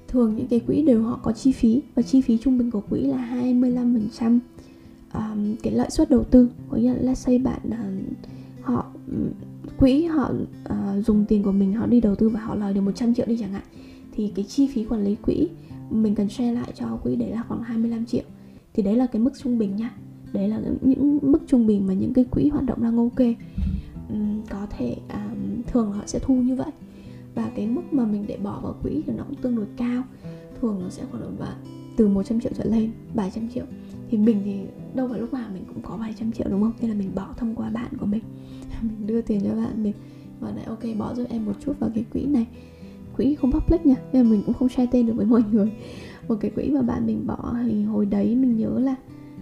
thường 0.08 0.36
những 0.36 0.48
cái 0.48 0.60
quỹ 0.60 0.82
đều 0.82 1.04
họ 1.04 1.20
có 1.24 1.32
chi 1.32 1.52
phí 1.52 1.82
và 1.96 2.02
chi 2.02 2.22
phí 2.22 2.38
trung 2.38 2.58
bình 2.58 2.72
của 2.72 2.82
quỹ 2.90 3.02
là 3.02 3.30
25% 3.34 4.40
um, 5.14 5.56
cái 5.64 5.74
lợi 5.74 5.90
suất 5.90 6.10
đầu 6.10 6.24
tư. 6.24 6.50
Có 6.70 6.78
nghĩa 6.78 6.94
là 6.94 7.16
say 7.16 7.40
bạn 7.40 7.62
uh, 7.68 8.18
họ 8.62 8.86
quỹ 9.78 10.06
họ 10.06 10.32
uh, 10.70 11.06
dùng 11.06 11.26
tiền 11.26 11.44
của 11.44 11.52
mình 11.52 11.74
họ 11.74 11.86
đi 11.86 12.02
đầu 12.02 12.16
tư 12.16 12.30
và 12.30 12.40
họ 12.40 12.56
lời 12.56 12.74
được 12.74 12.82
100 12.82 13.14
triệu 13.14 13.26
đi 13.26 13.38
chẳng 13.38 13.54
hạn 13.54 13.64
thì 14.12 14.32
cái 14.36 14.46
chi 14.46 14.68
phí 14.74 14.86
quản 14.86 15.04
lý 15.04 15.16
quỹ 15.16 15.48
mình 15.90 16.16
cần 16.16 16.30
share 16.30 16.54
lại 16.54 16.72
cho 16.76 16.98
quỹ 17.04 17.16
đấy 17.16 17.30
là 17.30 17.44
khoảng 17.48 17.64
25 17.64 18.06
triệu. 18.06 18.24
Thì 18.74 18.84
đấy 18.84 18.96
là 18.96 19.06
cái 19.06 19.22
mức 19.22 19.32
trung 19.40 19.58
bình 19.58 19.76
nha. 19.76 19.92
Đấy 20.34 20.48
là 20.48 20.62
những 20.82 21.20
mức 21.22 21.40
trung 21.48 21.68
bình 21.68 21.88
mà 21.88 21.94
những 21.94 22.14
cái 22.14 22.26
quỹ 22.32 22.50
hoạt 22.50 22.64
động 22.64 22.84
đang 22.84 22.98
ok. 22.98 23.28
Uhm, 24.14 24.42
có 24.50 24.68
thể 24.78 24.96
um, 25.10 25.62
thường 25.68 25.92
họ 25.92 26.02
sẽ 26.06 26.20
thu 26.20 26.36
như 26.36 26.56
vậy. 26.56 26.72
Và 27.36 27.52
cái 27.56 27.68
mức 27.68 27.82
mà 27.92 28.06
mình 28.06 28.26
để 28.28 28.38
bỏ 28.38 28.60
vào 28.64 28.76
quỹ 28.84 29.02
thì 29.08 29.14
nó 29.18 29.24
cũng 29.24 29.36
tương 29.36 29.56
đối 29.56 29.66
cao. 29.78 30.04
Thường 30.62 30.80
nó 30.84 30.90
sẽ 30.90 31.04
khoảng 31.12 31.24
độ 31.24 31.46
từ 31.98 32.08
100 32.08 32.40
triệu 32.40 32.52
trở 32.58 32.64
lên 32.64 32.92
700 33.14 33.50
triệu. 33.54 33.66
Thì 34.10 34.18
mình 34.18 34.42
thì 34.46 34.60
đâu 34.96 35.08
phải 35.08 35.20
lúc 35.20 35.34
nào 35.34 35.50
mình 35.54 35.64
cũng 35.68 35.82
có 35.82 35.98
vài 35.98 36.14
trăm 36.20 36.32
triệu 36.32 36.48
đúng 36.50 36.62
không? 36.62 36.74
Nên 36.82 36.92
là 36.92 36.98
mình 36.98 37.12
bỏ 37.16 37.34
thông 37.38 37.56
qua 37.56 37.70
bạn 37.70 37.98
của 38.00 38.06
mình. 38.06 38.24
Mình 38.82 39.08
đưa 39.08 39.22
tiền 39.22 39.42
cho 39.44 39.56
bạn 39.56 39.84
mình 39.84 39.94
và 40.40 40.52
lại 40.52 40.66
ok 40.66 40.84
bỏ 40.98 41.16
giúp 41.16 41.28
em 41.30 41.46
một 41.46 41.54
chút 41.66 41.80
vào 41.80 41.90
cái 41.96 42.06
quỹ 42.14 42.26
này 42.26 42.48
quỹ 43.18 43.36
không 43.36 43.52
public 43.52 43.86
nha. 43.86 43.96
Nên 44.14 44.30
mình 44.30 44.44
cũng 44.46 44.54
không 44.54 44.70
share 44.70 44.92
tên 44.92 45.06
được 45.06 45.14
với 45.16 45.26
mọi 45.26 45.44
người. 45.52 45.72
Một 46.28 46.36
cái 46.40 46.52
quỹ 46.52 46.70
mà 46.70 46.82
bạn 46.82 47.06
mình 47.06 47.28
bỏ 47.28 47.56
thì 47.66 47.84
hồi 47.84 48.06
đấy 48.06 48.36
mình 48.36 48.58
nhớ 48.58 48.80
là 48.80 48.96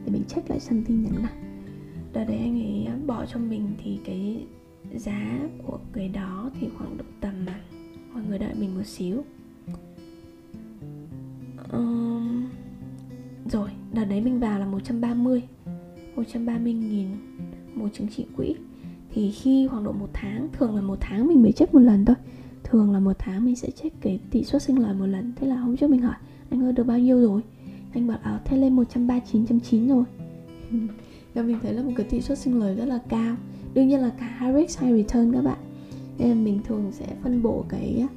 để 0.06 0.12
mình 0.12 0.24
check 0.28 0.50
lại 0.50 0.60
xem 0.60 0.84
tin 0.88 1.04
nhắn 1.04 1.16
nào. 1.22 1.32
Đợt 2.14 2.24
đấy 2.24 2.38
anh 2.38 2.62
ấy 2.62 2.88
bỏ 3.06 3.26
cho 3.26 3.40
mình 3.40 3.68
thì 3.84 4.00
cái 4.06 4.46
giá 4.96 5.40
của 5.66 5.80
cái 5.94 6.10
đó 6.10 6.50
thì 6.60 6.68
khoảng 6.78 6.98
độ 6.98 7.04
tầm 7.22 7.34
mà 7.46 7.60
mọi 8.14 8.24
người 8.30 8.40
đợi 8.40 8.54
mình 8.60 8.76
một 8.76 8.86
xíu. 8.86 9.24
Um, 11.72 12.50
rồi 13.52 13.70
đợt 13.94 14.06
đấy 14.06 14.22
mình 14.22 14.40
vào 14.40 14.60
là 14.60 14.66
130 14.66 15.42
130 16.16 16.74
nghìn 16.74 17.08
một 17.76 17.88
chứng 17.94 18.08
chỉ 18.16 18.26
quỹ. 18.38 18.56
Thì 19.10 19.32
khi 19.32 19.68
khoảng 19.68 19.84
độ 19.84 19.92
một 19.92 20.10
tháng 20.14 20.48
thường 20.54 20.76
là 20.76 20.82
một 20.82 20.98
tháng 21.02 21.28
mình 21.28 21.42
mới 21.42 21.52
check 21.52 21.74
một 21.74 21.80
lần 21.80 22.06
thôi 22.06 22.16
thường 22.72 22.92
là 22.92 23.00
một 23.00 23.14
tháng 23.20 23.46
mình 23.46 23.56
sẽ 23.56 23.72
check 23.72 24.02
cái 24.02 24.20
tỷ 24.32 24.44
suất 24.44 24.62
sinh 24.62 24.80
lời 24.80 24.94
một 24.94 25.06
lần 25.06 25.34
thế 25.36 25.48
là 25.48 25.56
hôm 25.56 25.78
trước 25.78 25.90
mình 25.90 26.02
hỏi 26.02 26.16
anh 26.50 26.64
ơi 26.64 26.74
được 26.74 26.84
bao 26.84 27.00
nhiêu 27.00 27.22
rồi? 27.22 27.42
Anh 27.94 28.08
bảo 28.08 28.18
à 28.24 28.42
thế 28.46 28.58
lên 28.58 28.76
139.9 28.76 29.88
rồi. 29.88 30.04
Và 31.34 31.42
mình 31.42 31.58
thấy 31.62 31.74
là 31.74 31.84
một 31.84 31.92
cái 31.96 32.06
tỷ 32.10 32.22
suất 32.22 32.38
sinh 32.38 32.60
lời 32.60 32.76
rất 32.76 32.86
là 32.86 33.00
cao. 33.10 33.36
Đương 33.74 33.88
nhiên 33.88 34.00
là 34.00 34.10
cả 34.20 34.38
high 34.40 34.56
risk 34.56 34.82
high 34.82 34.96
return 34.96 35.34
các 35.34 35.42
bạn. 35.42 35.58
Nên 36.18 36.44
mình 36.44 36.60
thường 36.68 36.92
sẽ 36.92 37.06
phân 37.24 37.44
bổ 37.44 37.66
cái 37.70 38.08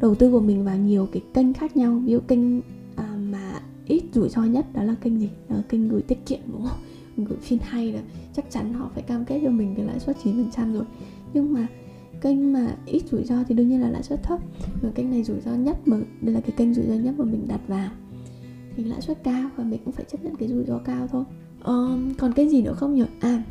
đầu 0.00 0.14
tư 0.14 0.30
của 0.30 0.40
mình 0.40 0.64
vào 0.64 0.76
nhiều 0.76 1.08
cái 1.12 1.22
kênh 1.34 1.52
khác 1.52 1.76
nhau. 1.76 2.02
Ví 2.04 2.12
dụ 2.12 2.20
kênh 2.20 2.60
à, 2.96 3.16
mà 3.30 3.60
ít 3.86 4.02
rủi 4.12 4.28
ro 4.28 4.44
nhất 4.44 4.66
đó 4.74 4.82
là 4.82 4.94
kênh 4.94 5.20
gì? 5.20 5.30
Đó 5.48 5.56
là 5.56 5.62
kênh 5.68 5.88
gửi 5.88 6.02
tiết 6.02 6.26
kiệm 6.26 6.40
đúng 6.52 6.66
không? 6.66 6.78
Gửi 7.28 7.38
phim 7.40 7.58
hay 7.62 7.92
là 7.92 8.00
chắc 8.36 8.50
chắn 8.50 8.72
họ 8.72 8.90
phải 8.94 9.02
cam 9.02 9.24
kết 9.24 9.40
cho 9.44 9.50
mình 9.50 9.74
cái 9.76 9.86
lãi 9.86 10.00
suất 10.00 10.16
9% 10.24 10.74
rồi. 10.74 10.84
Nhưng 11.34 11.52
mà 11.52 11.66
kênh 12.20 12.52
mà 12.52 12.76
ít 12.86 13.02
rủi 13.10 13.24
ro 13.24 13.44
thì 13.48 13.54
đương 13.54 13.68
nhiên 13.68 13.80
là 13.80 13.90
lãi 13.90 14.02
suất 14.02 14.22
thấp. 14.22 14.40
Và 14.82 14.90
kênh 14.94 15.10
này 15.10 15.24
rủi 15.24 15.40
ro 15.40 15.54
nhất 15.54 15.88
mà 15.88 15.96
đây 16.20 16.34
là 16.34 16.40
cái 16.40 16.50
kênh 16.56 16.74
rủi 16.74 16.86
ro 16.86 16.94
nhất 16.94 17.14
mà 17.18 17.24
mình 17.24 17.48
đặt 17.48 17.60
vào. 17.68 17.90
Thì 18.76 18.84
lãi 18.84 19.00
suất 19.00 19.24
cao 19.24 19.50
và 19.56 19.64
mình 19.64 19.80
cũng 19.84 19.92
phải 19.92 20.04
chấp 20.08 20.24
nhận 20.24 20.36
cái 20.36 20.48
rủi 20.48 20.64
ro 20.64 20.78
cao 20.78 21.06
thôi. 21.06 21.24
Um, 21.64 22.14
còn 22.14 22.32
cái 22.32 22.48
gì 22.48 22.62
nữa 22.62 22.74
không 22.74 22.94
nhỉ? 22.94 23.04
À 23.20 23.42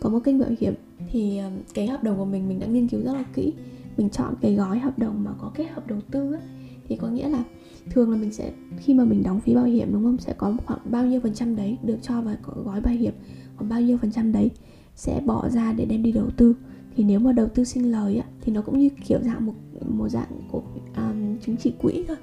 có 0.00 0.10
một 0.10 0.20
kênh 0.24 0.38
bảo 0.38 0.50
hiểm 0.60 0.74
thì 1.08 1.38
um, 1.38 1.52
cái 1.74 1.86
hợp 1.86 2.04
đồng 2.04 2.16
của 2.18 2.24
mình 2.24 2.48
mình 2.48 2.60
đã 2.60 2.66
nghiên 2.66 2.88
cứu 2.88 3.00
rất 3.04 3.12
là 3.12 3.24
kỹ. 3.34 3.52
Mình 3.96 4.10
chọn 4.10 4.34
cái 4.40 4.54
gói 4.54 4.78
hợp 4.78 4.98
đồng 4.98 5.24
mà 5.24 5.30
có 5.38 5.52
kết 5.54 5.64
hợp 5.64 5.86
đầu 5.86 5.98
tư 6.10 6.32
ấy, 6.32 6.40
thì 6.88 6.96
có 6.96 7.08
nghĩa 7.08 7.28
là 7.28 7.44
thường 7.90 8.10
là 8.10 8.16
mình 8.16 8.32
sẽ 8.32 8.52
khi 8.78 8.94
mà 8.94 9.04
mình 9.04 9.22
đóng 9.22 9.40
phí 9.40 9.54
bảo 9.54 9.64
hiểm 9.64 9.92
đúng 9.92 10.04
không? 10.04 10.18
Sẽ 10.18 10.32
có 10.32 10.56
khoảng 10.66 10.80
bao 10.90 11.06
nhiêu 11.06 11.20
phần 11.20 11.34
trăm 11.34 11.56
đấy 11.56 11.78
được 11.82 11.98
cho 12.02 12.20
vào 12.20 12.34
gói 12.64 12.80
bảo 12.80 12.94
hiểm. 12.94 13.12
Còn 13.56 13.68
bao 13.68 13.80
nhiêu 13.80 13.98
phần 13.98 14.12
trăm 14.12 14.32
đấy 14.32 14.50
sẽ 14.94 15.20
bỏ 15.26 15.48
ra 15.48 15.72
để 15.72 15.84
đem 15.84 16.02
đi 16.02 16.12
đầu 16.12 16.30
tư 16.36 16.54
thì 16.98 17.04
nếu 17.04 17.20
mà 17.20 17.32
đầu 17.32 17.48
tư 17.48 17.64
sinh 17.64 17.90
lời 17.90 18.18
á, 18.18 18.26
thì 18.40 18.52
nó 18.52 18.62
cũng 18.62 18.78
như 18.78 18.88
kiểu 19.06 19.18
dạng 19.22 19.46
một 19.46 19.52
một 19.88 20.08
dạng 20.08 20.28
của 20.50 20.62
um, 20.96 21.38
chứng 21.38 21.56
chỉ 21.56 21.72
quỹ 21.82 22.04
thôi. 22.08 22.16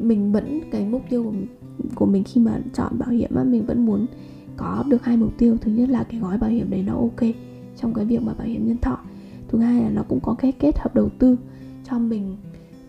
Mình 0.00 0.32
vẫn 0.32 0.60
cái 0.70 0.84
mục 0.84 1.02
tiêu 1.10 1.24
của, 1.24 1.32
của 1.94 2.06
mình 2.06 2.24
khi 2.24 2.40
mà 2.40 2.58
chọn 2.74 2.98
bảo 2.98 3.10
hiểm 3.10 3.34
á, 3.34 3.44
mình 3.44 3.66
vẫn 3.66 3.86
muốn 3.86 4.06
có 4.56 4.84
được 4.88 5.04
hai 5.04 5.16
mục 5.16 5.38
tiêu. 5.38 5.56
Thứ 5.60 5.72
nhất 5.72 5.88
là 5.88 6.04
cái 6.04 6.20
gói 6.20 6.38
bảo 6.38 6.50
hiểm 6.50 6.70
đấy 6.70 6.82
nó 6.82 6.94
ok 6.94 7.30
trong 7.76 7.94
cái 7.94 8.04
việc 8.04 8.22
mà 8.22 8.34
bảo 8.34 8.46
hiểm 8.46 8.66
nhân 8.66 8.78
thọ. 8.78 8.98
Thứ 9.48 9.58
hai 9.58 9.82
là 9.82 9.88
nó 9.88 10.02
cũng 10.08 10.20
có 10.20 10.34
cái 10.34 10.52
kết 10.52 10.78
hợp 10.78 10.94
đầu 10.94 11.08
tư 11.08 11.36
cho 11.90 11.98
mình 11.98 12.36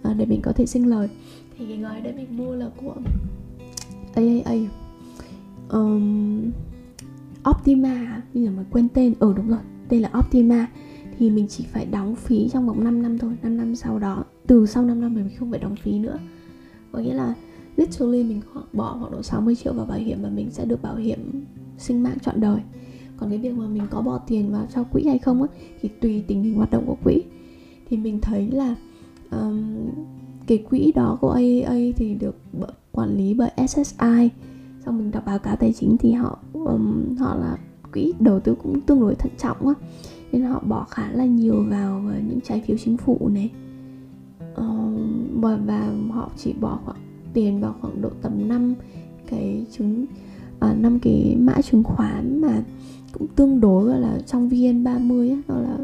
à, 0.04 0.14
để 0.14 0.26
mình 0.26 0.42
có 0.42 0.52
thể 0.52 0.66
sinh 0.66 0.90
lời. 0.90 1.10
Thì 1.58 1.66
cái 1.68 1.78
gói 1.78 2.02
đấy 2.02 2.14
mình 2.16 2.38
mua 2.38 2.56
là 2.56 2.70
của 2.82 2.96
AAA 4.16 4.56
um, 5.70 6.52
Optima 7.50 8.22
bây 8.34 8.44
giờ 8.44 8.52
mà 8.58 8.64
quên 8.72 8.88
tên. 8.94 9.14
Ừ 9.20 9.34
đúng 9.38 9.50
rồi 9.50 9.60
tên 9.90 10.02
là 10.02 10.12
Optima 10.20 10.68
thì 11.18 11.30
mình 11.30 11.48
chỉ 11.48 11.66
phải 11.74 11.86
đóng 11.86 12.16
phí 12.16 12.50
trong 12.50 12.68
vòng 12.68 12.84
5 12.84 13.02
năm 13.02 13.18
thôi 13.18 13.32
5 13.44 13.58
năm 13.58 13.76
sau 13.76 14.00
đó. 14.00 14.24
Từ 14.48 14.66
sau 14.66 14.84
5 14.84 15.02
năm 15.02 15.14
mình 15.14 15.30
không 15.40 15.52
phải 15.52 15.60
đóng 15.60 15.76
phí 15.76 16.00
nữa. 16.00 16.20
Có 16.92 17.00
nghĩa 17.00 17.14
là 17.14 17.34
literally 17.76 18.24
mình 18.24 18.42
bỏ 18.74 18.98
khoảng 19.00 19.12
độ 19.12 19.24
60 19.24 19.56
triệu 19.56 19.74
vào 19.74 19.86
bảo 19.86 19.98
hiểm 19.98 20.22
và 20.22 20.30
mình 20.30 20.52
sẽ 20.52 20.66
được 20.66 20.82
bảo 20.82 20.96
hiểm 20.96 21.44
sinh 21.78 22.04
mạng 22.04 22.18
trọn 22.26 22.42
đời. 22.42 22.62
Còn 23.18 23.30
cái 23.30 23.40
việc 23.40 23.54
mà 23.54 23.68
mình 23.68 23.84
có 23.90 24.02
bỏ 24.02 24.18
tiền 24.18 24.52
vào 24.52 24.68
cho 24.74 24.84
quỹ 24.84 25.04
hay 25.08 25.20
không 25.20 25.42
á 25.42 25.48
thì 25.82 25.90
tùy 26.02 26.24
tình 26.28 26.44
hình 26.44 26.56
hoạt 26.56 26.72
động 26.72 26.86
của 26.86 26.98
quỹ. 27.04 27.24
Thì 27.90 27.98
mình 27.98 28.22
thấy 28.22 28.52
là 28.52 28.76
um, 29.32 29.64
cái 30.48 30.58
quỹ 30.58 30.92
đó 30.92 31.18
của 31.22 31.32
AAA 31.32 31.76
thì 31.96 32.16
được 32.20 32.36
quản 32.92 33.18
lý 33.18 33.34
bởi 33.34 33.52
SSI 33.68 34.30
xong 34.86 34.98
mình 34.98 35.12
đọc 35.12 35.26
báo 35.26 35.40
cáo 35.40 35.56
tài 35.56 35.74
chính 35.74 35.98
thì 35.98 36.12
họ 36.12 36.40
um, 36.54 37.16
họ 37.16 37.36
là 37.36 37.58
quỹ 37.94 38.14
đầu 38.20 38.40
tư 38.40 38.56
cũng 38.64 38.82
tương 38.82 39.00
đối 39.00 39.16
thận 39.16 39.32
trọng 39.38 39.68
á 39.68 39.74
nên 40.34 40.44
họ 40.44 40.64
bỏ 40.68 40.86
khá 40.90 41.12
là 41.12 41.26
nhiều 41.26 41.64
vào 41.70 42.02
những 42.28 42.40
trái 42.44 42.64
phiếu 42.68 42.78
chính 42.78 42.98
phủ 42.98 43.30
này. 43.34 43.50
Ờ, 44.56 44.94
và, 45.34 45.60
và 45.66 45.94
họ 46.12 46.32
chỉ 46.38 46.54
bỏ 46.54 46.80
khoảng 46.86 46.98
tiền 47.34 47.62
vào 47.62 47.76
khoảng 47.82 48.02
độ 48.02 48.10
tầm 48.22 48.48
5 48.48 48.74
cái 49.28 49.66
chứng 49.72 50.06
à, 50.60 50.76
năm 50.80 51.00
cái 51.00 51.36
mã 51.40 51.62
chứng 51.62 51.84
khoán 51.84 52.42
mà 52.42 52.64
cũng 53.12 53.28
tương 53.28 53.62
đối 53.62 53.86
gọi 53.86 54.00
là 54.00 54.20
trong 54.26 54.50
VN30 54.50 55.30
á, 55.30 55.42
đó 55.48 55.56
là 55.60 55.78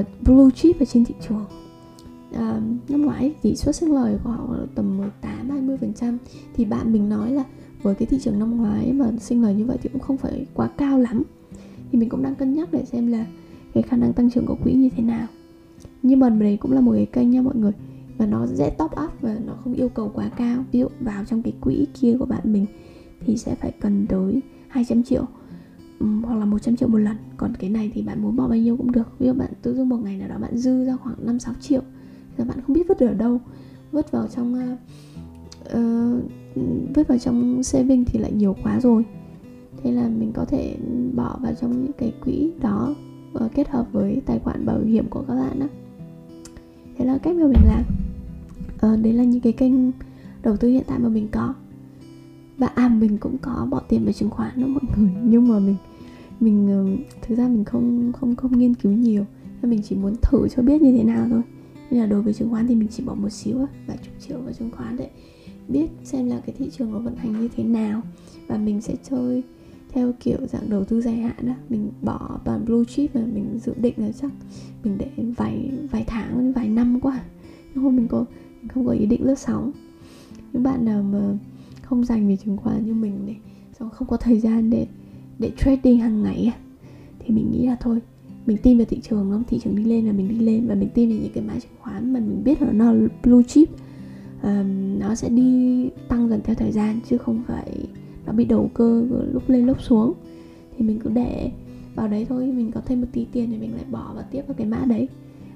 uh, 0.00 0.06
blue 0.22 0.50
chip 0.54 0.80
ở 0.80 0.84
trên 0.84 1.04
thị 1.04 1.14
trường. 1.28 1.44
Uh, 2.30 2.90
năm 2.90 3.02
ngoái 3.02 3.34
tỷ 3.42 3.56
suất 3.56 3.76
sinh 3.76 3.94
lời 3.94 4.18
của 4.24 4.30
họ 4.30 4.56
tầm 4.74 4.98
18 4.98 5.50
20 5.50 5.76
phần 5.76 5.92
trăm. 5.94 6.18
Thì 6.54 6.64
bạn 6.64 6.92
mình 6.92 7.08
nói 7.08 7.32
là 7.32 7.44
với 7.82 7.94
cái 7.94 8.06
thị 8.06 8.18
trường 8.22 8.38
năm 8.38 8.56
ngoái 8.56 8.92
mà 8.92 9.10
sinh 9.20 9.42
lời 9.42 9.54
như 9.54 9.64
vậy 9.64 9.78
thì 9.82 9.88
cũng 9.92 10.00
không 10.00 10.16
phải 10.16 10.46
quá 10.54 10.68
cao 10.76 10.98
lắm 10.98 11.22
thì 11.92 11.98
mình 11.98 12.08
cũng 12.08 12.22
đang 12.22 12.34
cân 12.34 12.54
nhắc 12.54 12.68
để 12.72 12.84
xem 12.84 13.06
là 13.06 13.26
cái 13.74 13.82
khả 13.82 13.96
năng 13.96 14.12
tăng 14.12 14.30
trưởng 14.30 14.46
của 14.46 14.56
quỹ 14.62 14.72
như 14.72 14.88
thế 14.96 15.02
nào. 15.02 15.26
Nhưng 16.02 16.20
mà 16.20 16.30
đây 16.30 16.56
cũng 16.56 16.72
là 16.72 16.80
một 16.80 16.92
cái 16.92 17.06
kênh 17.06 17.30
nha 17.30 17.42
mọi 17.42 17.56
người 17.56 17.72
và 18.18 18.26
nó 18.26 18.46
dễ 18.46 18.70
top 18.78 18.90
up 19.04 19.10
và 19.20 19.38
nó 19.46 19.52
không 19.64 19.74
yêu 19.74 19.88
cầu 19.88 20.10
quá 20.14 20.30
cao. 20.36 20.64
Ví 20.72 20.80
dụ 20.80 20.86
vào 21.00 21.24
trong 21.24 21.42
cái 21.42 21.52
quỹ 21.60 21.86
kia 22.00 22.16
của 22.18 22.24
bạn 22.24 22.40
mình 22.44 22.66
thì 23.20 23.36
sẽ 23.36 23.54
phải 23.54 23.72
cần 23.80 24.06
tới 24.06 24.40
200 24.68 25.02
triệu 25.02 25.24
hoặc 26.22 26.34
là 26.34 26.44
100 26.44 26.76
triệu 26.76 26.88
một 26.88 26.98
lần. 26.98 27.16
Còn 27.36 27.52
cái 27.58 27.70
này 27.70 27.90
thì 27.94 28.02
bạn 28.02 28.22
muốn 28.22 28.36
bỏ 28.36 28.48
bao 28.48 28.58
nhiêu 28.58 28.76
cũng 28.76 28.92
được. 28.92 29.18
Ví 29.18 29.26
dụ 29.26 29.32
bạn 29.32 29.50
tự 29.62 29.74
dưng 29.74 29.88
một 29.88 29.98
ngày 30.02 30.18
nào 30.18 30.28
đó 30.28 30.38
bạn 30.38 30.56
dư 30.56 30.84
ra 30.84 30.96
khoảng 30.96 31.26
5 31.26 31.38
6 31.38 31.54
triệu 31.60 31.80
và 32.36 32.44
bạn 32.44 32.58
không 32.66 32.74
biết 32.76 32.88
vứt 32.88 32.98
ở 32.98 33.14
đâu. 33.14 33.40
Vứt 33.92 34.10
vào 34.10 34.28
trong 34.28 34.54
uh, 34.54 34.78
uh, 35.66 36.22
vứt 36.94 37.08
vào 37.08 37.18
trong 37.18 37.62
saving 37.62 38.04
thì 38.04 38.18
lại 38.18 38.32
nhiều 38.32 38.56
quá 38.62 38.80
rồi 38.80 39.04
thế 39.82 39.92
là 39.92 40.08
mình 40.08 40.32
có 40.32 40.44
thể 40.44 40.76
bỏ 41.14 41.38
vào 41.42 41.54
trong 41.60 41.82
những 41.82 41.92
cái 41.98 42.12
quỹ 42.24 42.52
đó 42.60 42.94
uh, 43.44 43.52
kết 43.54 43.68
hợp 43.68 43.86
với 43.92 44.22
tài 44.26 44.38
khoản 44.38 44.66
bảo 44.66 44.80
hiểm 44.80 45.06
của 45.10 45.24
các 45.28 45.34
bạn 45.34 45.60
đó 45.60 45.66
thế 46.98 47.04
là 47.04 47.18
cách 47.18 47.36
mà 47.36 47.46
mình 47.46 47.62
làm. 47.66 47.84
Uh, 48.94 49.04
đấy 49.04 49.12
là 49.12 49.24
những 49.24 49.40
cái 49.40 49.52
kênh 49.52 49.72
đầu 50.42 50.56
tư 50.56 50.68
hiện 50.68 50.82
tại 50.86 50.98
mà 50.98 51.08
mình 51.08 51.28
có. 51.32 51.54
Và 52.58 52.66
à 52.66 52.88
mình 52.88 53.18
cũng 53.18 53.38
có 53.38 53.66
bỏ 53.70 53.80
tiền 53.88 54.04
vào 54.04 54.12
chứng 54.12 54.30
khoán 54.30 54.60
đó 54.60 54.66
mọi 54.66 54.82
người. 54.96 55.10
Nhưng 55.24 55.48
mà 55.48 55.58
mình 55.58 55.76
mình 56.40 56.68
ờ, 56.68 57.04
thực 57.22 57.38
ra 57.38 57.48
mình 57.48 57.64
không 57.64 58.12
không 58.12 58.36
không 58.36 58.58
nghiên 58.58 58.74
cứu 58.74 58.92
nhiều. 58.92 59.24
Mình 59.62 59.80
chỉ 59.82 59.96
muốn 59.96 60.14
thử 60.22 60.48
cho 60.48 60.62
biết 60.62 60.82
như 60.82 60.92
thế 60.92 61.04
nào 61.04 61.26
thôi. 61.30 61.42
Nên 61.90 62.00
là 62.00 62.06
đối 62.06 62.22
với 62.22 62.32
chứng 62.32 62.50
khoán 62.50 62.66
thì 62.66 62.74
mình 62.74 62.88
chỉ 62.88 63.04
bỏ 63.04 63.14
một 63.14 63.28
xíu 63.28 63.58
vài 63.86 63.98
chục 64.02 64.14
triệu 64.28 64.38
vào 64.38 64.52
chứng 64.52 64.70
khoán 64.70 64.96
để 64.96 65.10
biết 65.68 65.86
xem 66.04 66.26
là 66.26 66.40
cái 66.46 66.54
thị 66.58 66.70
trường 66.70 66.92
nó 66.92 66.98
vận 66.98 67.16
hành 67.16 67.40
như 67.40 67.48
thế 67.56 67.64
nào. 67.64 68.02
Và 68.46 68.56
mình 68.56 68.80
sẽ 68.80 68.94
chơi 69.10 69.42
theo 69.92 70.12
kiểu 70.20 70.38
dạng 70.46 70.70
đầu 70.70 70.84
tư 70.84 71.00
dài 71.00 71.14
hạn 71.14 71.36
đó 71.42 71.52
mình 71.68 71.90
bỏ 72.02 72.38
toàn 72.44 72.64
blue 72.64 72.84
chip 72.88 73.14
và 73.14 73.20
mình 73.20 73.58
dự 73.64 73.74
định 73.76 73.94
là 73.96 74.12
chắc 74.12 74.30
mình 74.84 74.98
để 74.98 75.10
vài 75.36 75.70
vài 75.90 76.04
tháng 76.06 76.52
vài 76.52 76.68
năm 76.68 77.00
qua 77.00 77.22
nhưng 77.74 77.84
hôm 77.84 77.96
mình 77.96 78.08
có 78.08 78.24
mình 78.60 78.68
không 78.68 78.86
có 78.86 78.92
ý 78.92 79.06
định 79.06 79.24
lướt 79.24 79.38
sóng. 79.38 79.72
Những 80.52 80.62
bạn 80.62 80.84
nào 80.84 81.02
mà 81.02 81.38
không 81.82 82.04
dành 82.04 82.28
về 82.28 82.36
chứng 82.36 82.56
khoán 82.56 82.86
như 82.86 82.94
mình 82.94 83.26
này 83.26 83.36
xong 83.78 83.90
không 83.90 84.08
có 84.08 84.16
thời 84.16 84.40
gian 84.40 84.70
để 84.70 84.86
để 85.38 85.50
trading 85.58 85.98
hàng 85.98 86.22
ngày 86.22 86.52
thì 87.18 87.34
mình 87.34 87.50
nghĩ 87.50 87.66
là 87.66 87.76
thôi 87.80 88.00
mình 88.46 88.56
tin 88.62 88.78
vào 88.78 88.86
thị 88.90 89.00
trường 89.00 89.30
không 89.30 89.44
thị 89.48 89.58
trường 89.64 89.76
đi 89.76 89.84
lên 89.84 90.06
là 90.06 90.12
mình 90.12 90.28
đi 90.28 90.38
lên 90.38 90.66
và 90.66 90.74
mình 90.74 90.88
tin 90.94 91.08
vào 91.08 91.18
những 91.18 91.32
cái 91.34 91.44
mã 91.44 91.52
chứng 91.54 91.72
khoán 91.80 92.12
mà 92.12 92.20
mình 92.20 92.44
biết 92.44 92.62
là 92.62 92.72
nó 92.72 92.92
blue 93.22 93.42
chip 93.48 93.68
um, 94.42 94.98
nó 94.98 95.14
sẽ 95.14 95.28
đi 95.28 95.88
tăng 96.08 96.28
dần 96.28 96.40
theo 96.44 96.54
thời 96.54 96.72
gian 96.72 97.00
chứ 97.08 97.18
không 97.18 97.42
phải 97.46 97.86
nó 98.26 98.32
bị 98.32 98.44
đầu 98.44 98.70
cơ 98.74 99.06
lúc 99.32 99.42
lên 99.48 99.66
lúc 99.66 99.82
xuống. 99.82 100.12
Thì 100.76 100.84
mình 100.84 101.00
cứ 101.00 101.10
để 101.10 101.50
vào 101.94 102.08
đấy 102.08 102.26
thôi 102.28 102.46
mình 102.46 102.72
có 102.72 102.80
thêm 102.86 103.00
một 103.00 103.06
tí 103.12 103.26
tiền 103.32 103.50
thì 103.50 103.58
mình 103.58 103.74
lại 103.74 103.84
bỏ 103.90 104.12
vào 104.14 104.24
tiếp 104.30 104.42
vào 104.46 104.54
cái 104.54 104.66
mã 104.66 104.84
đấy. 104.88 105.08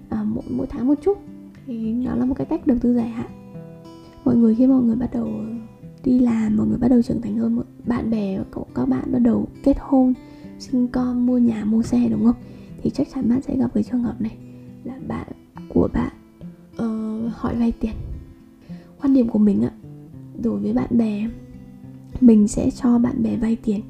À, 0.09 0.23
mỗi 0.23 0.45
mỗi 0.51 0.67
tháng 0.67 0.87
một 0.87 0.95
chút. 1.03 1.19
Thì 1.67 1.93
nó 1.93 2.15
là 2.15 2.25
một 2.25 2.35
cái 2.39 2.47
cách 2.47 2.67
đầu 2.67 2.79
tư 2.81 2.95
dài 2.95 3.09
hạn. 3.09 3.31
Mọi 4.25 4.37
người 4.37 4.55
khi 4.55 4.67
mọi 4.67 4.83
người 4.83 4.97
bắt 4.97 5.11
đầu 5.13 5.29
đi 6.05 6.19
làm 6.19 6.57
mọi 6.57 6.67
người 6.67 6.79
bắt 6.79 6.89
đầu 6.89 7.03
trưởng 7.03 7.21
thành 7.21 7.37
hơn 7.37 7.61
bạn 7.87 8.11
bè 8.11 8.39
cậu 8.51 8.67
các 8.75 8.89
bạn 8.89 9.13
bắt 9.13 9.19
đầu 9.19 9.49
kết 9.63 9.77
hôn 9.81 10.15
sinh 10.59 10.89
con 10.89 11.27
mua 11.27 11.39
nhà 11.39 11.65
mua 11.65 11.83
xe 11.83 12.09
đúng 12.09 12.25
không? 12.25 12.37
Thì 12.83 12.91
chắc 12.91 13.09
chắn 13.15 13.29
bạn 13.29 13.43
sẽ 13.43 13.57
gặp 13.57 13.71
cái 13.75 13.83
trường 13.83 14.03
hợp 14.03 14.21
này. 14.21 14.37
Là 14.85 14.95
bạn 15.09 15.27
của 15.69 15.89
bạn 15.93 16.13
uh, 16.73 17.33
hỏi 17.35 17.57
vay 17.57 17.73
tiền. 17.73 17.95
Quan 19.03 19.15
điểm 19.15 19.29
của 19.29 19.39
mình 19.39 19.63
ạ 19.63 19.71
đối 20.43 20.59
với 20.61 20.73
bạn 20.73 20.99
bè 20.99 21.29
mình 22.23 22.49
sẽ 22.49 22.71
cho 22.71 22.99
bạn 22.99 23.23
bè 23.23 23.37
vay 23.37 23.57
tiền 23.57 23.81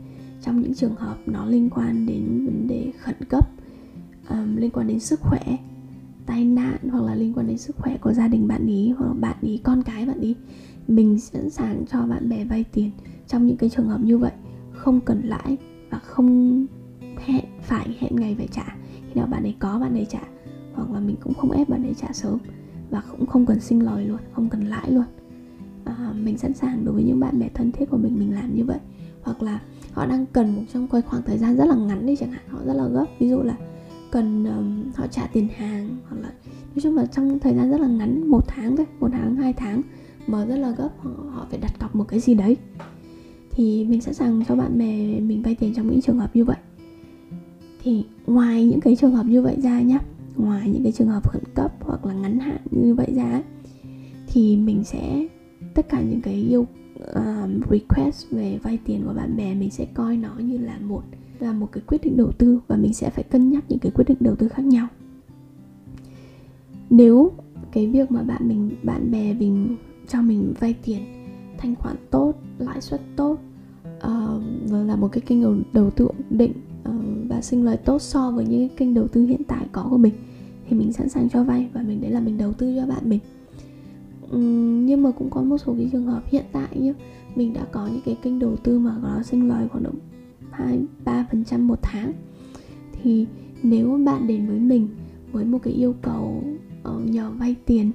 trong 0.42 0.62
những 0.62 0.74
trường 0.74 0.94
hợp 0.94 1.16
nó 1.26 1.46
liên 1.46 1.70
quan 1.70 2.06
đến 2.06 2.46
vấn 2.46 2.68
đề 2.68 2.92
khẩn 2.98 3.16
cấp 3.28 3.48
um, 4.30 4.56
liên 4.56 4.70
quan 4.70 4.86
đến 4.86 5.00
sức 5.00 5.20
khỏe 5.20 5.56
tai 6.26 6.44
nạn 6.44 6.78
hoặc 6.90 7.04
là 7.04 7.14
liên 7.14 7.32
quan 7.32 7.46
đến 7.46 7.58
sức 7.58 7.76
khỏe 7.76 7.96
của 7.96 8.12
gia 8.12 8.28
đình 8.28 8.48
bạn 8.48 8.66
ý 8.66 8.90
hoặc 8.98 9.06
là 9.06 9.12
bạn 9.12 9.36
ý 9.40 9.60
con 9.64 9.82
cái 9.82 10.06
bạn 10.06 10.20
ý. 10.20 10.36
Mình 10.88 11.18
sẵn 11.18 11.50
sàng 11.50 11.84
cho 11.90 12.06
bạn 12.06 12.28
bè 12.28 12.44
vay 12.44 12.64
tiền 12.72 12.90
trong 13.28 13.46
những 13.46 13.56
cái 13.56 13.70
trường 13.70 13.88
hợp 13.88 14.00
như 14.00 14.18
vậy. 14.18 14.32
Không 14.72 15.00
cần 15.00 15.20
lãi 15.24 15.56
và 15.90 15.98
không 15.98 16.66
hẹn 17.24 17.44
phải 17.62 17.96
hẹn 18.00 18.16
ngày 18.16 18.34
phải 18.38 18.48
trả. 18.52 18.76
Khi 19.08 19.14
nào 19.14 19.26
bạn 19.26 19.42
ấy 19.42 19.54
có 19.58 19.78
bạn 19.78 19.94
ấy 19.94 20.06
trả. 20.10 20.22
Hoặc 20.74 20.90
là 20.90 21.00
mình 21.00 21.16
cũng 21.20 21.34
không 21.34 21.50
ép 21.50 21.68
bạn 21.68 21.82
ấy 21.82 21.94
trả 21.94 22.12
sớm 22.12 22.38
và 22.90 23.02
cũng 23.10 23.26
không 23.26 23.46
cần 23.46 23.60
sinh 23.60 23.82
lời 23.82 24.04
luôn 24.04 24.18
không 24.32 24.48
cần 24.48 24.64
lãi 24.64 24.90
luôn 24.90 25.04
à, 25.86 26.12
mình 26.24 26.38
sẵn 26.38 26.54
sàng 26.54 26.84
đối 26.84 26.94
với 26.94 27.04
những 27.04 27.20
bạn 27.20 27.38
bè 27.38 27.48
thân 27.54 27.72
thiết 27.72 27.90
của 27.90 27.96
mình 27.96 28.18
mình 28.18 28.34
làm 28.34 28.54
như 28.54 28.64
vậy. 28.64 28.78
Hoặc 29.22 29.42
là 29.42 29.60
họ 29.92 30.06
đang 30.06 30.26
cần 30.26 30.56
một 30.56 30.62
trong 30.72 30.88
khoảng 30.88 31.22
thời 31.22 31.38
gian 31.38 31.56
rất 31.56 31.64
là 31.64 31.74
ngắn 31.74 32.06
đi 32.06 32.16
chẳng 32.16 32.30
hạn 32.30 32.42
họ 32.48 32.58
rất 32.66 32.74
là 32.74 32.88
gấp. 32.88 33.04
Ví 33.18 33.28
dụ 33.28 33.42
là 33.42 33.56
cần 34.10 34.44
um, 34.44 34.92
họ 34.94 35.06
trả 35.06 35.26
tiền 35.26 35.48
hàng 35.56 35.96
hoặc 36.08 36.16
là 36.16 36.28
nói 36.74 36.82
chung 36.82 36.96
là 36.96 37.06
trong 37.06 37.38
thời 37.38 37.54
gian 37.54 37.70
rất 37.70 37.80
là 37.80 37.88
ngắn 37.88 38.30
một 38.30 38.44
tháng 38.46 38.76
thôi 38.76 38.86
một 39.00 39.08
tháng 39.12 39.36
hai 39.36 39.52
tháng 39.52 39.82
mà 40.26 40.44
rất 40.44 40.56
là 40.56 40.70
gấp 40.70 40.90
họ, 40.98 41.10
họ 41.30 41.46
phải 41.50 41.58
đặt 41.62 41.78
cọc 41.78 41.96
một 41.96 42.04
cái 42.08 42.20
gì 42.20 42.34
đấy. 42.34 42.56
Thì 43.50 43.84
mình 43.84 44.00
sẵn 44.00 44.14
sàng 44.14 44.44
cho 44.48 44.56
bạn 44.56 44.78
bè 44.78 45.20
mình 45.20 45.42
vay 45.42 45.54
tiền 45.54 45.74
trong 45.74 45.90
những 45.90 46.02
trường 46.02 46.18
hợp 46.18 46.36
như 46.36 46.44
vậy. 46.44 46.56
Thì 47.82 48.04
ngoài 48.26 48.64
những 48.64 48.80
cái 48.80 48.96
trường 48.96 49.14
hợp 49.14 49.26
như 49.26 49.42
vậy 49.42 49.56
ra 49.62 49.80
nhá 49.80 49.98
ngoài 50.36 50.68
những 50.70 50.82
cái 50.82 50.92
trường 50.92 51.08
hợp 51.08 51.30
khẩn 51.30 51.42
cấp 51.54 51.72
hoặc 51.80 52.06
là 52.06 52.14
ngắn 52.14 52.38
hạn 52.38 52.58
như 52.70 52.94
vậy 52.94 53.12
ra 53.14 53.42
thì 54.26 54.56
mình 54.56 54.84
sẽ 54.84 55.26
tất 55.76 55.88
cả 55.88 56.02
những 56.02 56.20
cái 56.20 56.34
yêu 56.34 56.66
um, 57.14 57.60
request 57.70 58.30
về 58.30 58.58
vay 58.62 58.78
tiền 58.84 59.02
của 59.06 59.12
bạn 59.12 59.36
bè 59.36 59.54
mình 59.54 59.70
sẽ 59.70 59.86
coi 59.94 60.16
nó 60.16 60.30
như 60.38 60.58
là 60.58 60.78
một 60.78 61.02
là 61.40 61.52
một 61.52 61.68
cái 61.72 61.82
quyết 61.86 62.04
định 62.04 62.16
đầu 62.16 62.32
tư 62.32 62.60
và 62.68 62.76
mình 62.76 62.94
sẽ 62.94 63.10
phải 63.10 63.24
cân 63.24 63.50
nhắc 63.50 63.64
những 63.68 63.78
cái 63.78 63.92
quyết 63.94 64.04
định 64.08 64.16
đầu 64.20 64.36
tư 64.36 64.48
khác 64.48 64.64
nhau. 64.64 64.86
Nếu 66.90 67.32
cái 67.72 67.86
việc 67.86 68.10
mà 68.10 68.22
bạn 68.22 68.48
mình 68.48 68.70
bạn 68.82 69.10
bè 69.10 69.34
mình 69.34 69.76
cho 70.08 70.22
mình 70.22 70.54
vay 70.60 70.74
tiền 70.84 71.02
thanh 71.58 71.74
khoản 71.74 71.96
tốt 72.10 72.34
lãi 72.58 72.80
suất 72.80 73.00
tốt 73.16 73.38
uh, 73.96 74.42
là 74.86 74.96
một 74.96 75.08
cái 75.12 75.20
kênh 75.20 75.42
đầu, 75.42 75.56
đầu 75.72 75.90
tư 75.90 76.06
ổn 76.06 76.16
định 76.30 76.52
uh, 76.88 76.94
và 77.28 77.40
sinh 77.40 77.64
lời 77.64 77.76
tốt 77.76 78.02
so 78.02 78.30
với 78.30 78.46
những 78.46 78.68
cái 78.68 78.76
kênh 78.76 78.94
đầu 78.94 79.08
tư 79.08 79.26
hiện 79.26 79.42
tại 79.48 79.66
có 79.72 79.86
của 79.90 79.98
mình 79.98 80.12
thì 80.68 80.76
mình 80.76 80.92
sẵn 80.92 81.08
sàng 81.08 81.28
cho 81.28 81.44
vay 81.44 81.68
và 81.72 81.82
mình 81.82 82.00
đấy 82.00 82.10
là 82.10 82.20
mình 82.20 82.38
đầu 82.38 82.52
tư 82.52 82.74
cho 82.76 82.86
bạn 82.86 83.08
mình 83.08 83.20
nhưng 84.86 85.02
mà 85.02 85.10
cũng 85.10 85.30
có 85.30 85.42
một 85.42 85.58
số 85.58 85.74
cái 85.78 85.88
trường 85.92 86.06
hợp 86.06 86.22
hiện 86.26 86.44
tại 86.52 86.68
nhá 86.74 86.92
mình 87.34 87.52
đã 87.52 87.64
có 87.72 87.86
những 87.86 88.02
cái 88.04 88.16
kênh 88.22 88.38
đầu 88.38 88.56
tư 88.56 88.78
mà 88.78 88.96
nó 89.02 89.22
sinh 89.22 89.48
lời 89.48 89.68
khoảng 89.68 89.84
độ 89.84 89.90
hai 90.50 90.80
ba 91.04 91.26
phần 91.30 91.44
trăm 91.44 91.66
một 91.66 91.78
tháng. 91.82 92.12
Thì 92.92 93.26
nếu 93.62 94.00
bạn 94.04 94.26
đến 94.26 94.46
với 94.46 94.58
mình 94.58 94.88
với 95.32 95.44
một 95.44 95.58
cái 95.62 95.72
yêu 95.72 95.94
cầu 96.02 96.42
uh, 96.88 97.10
nhờ 97.10 97.30
vay 97.30 97.56
tiền 97.66 97.90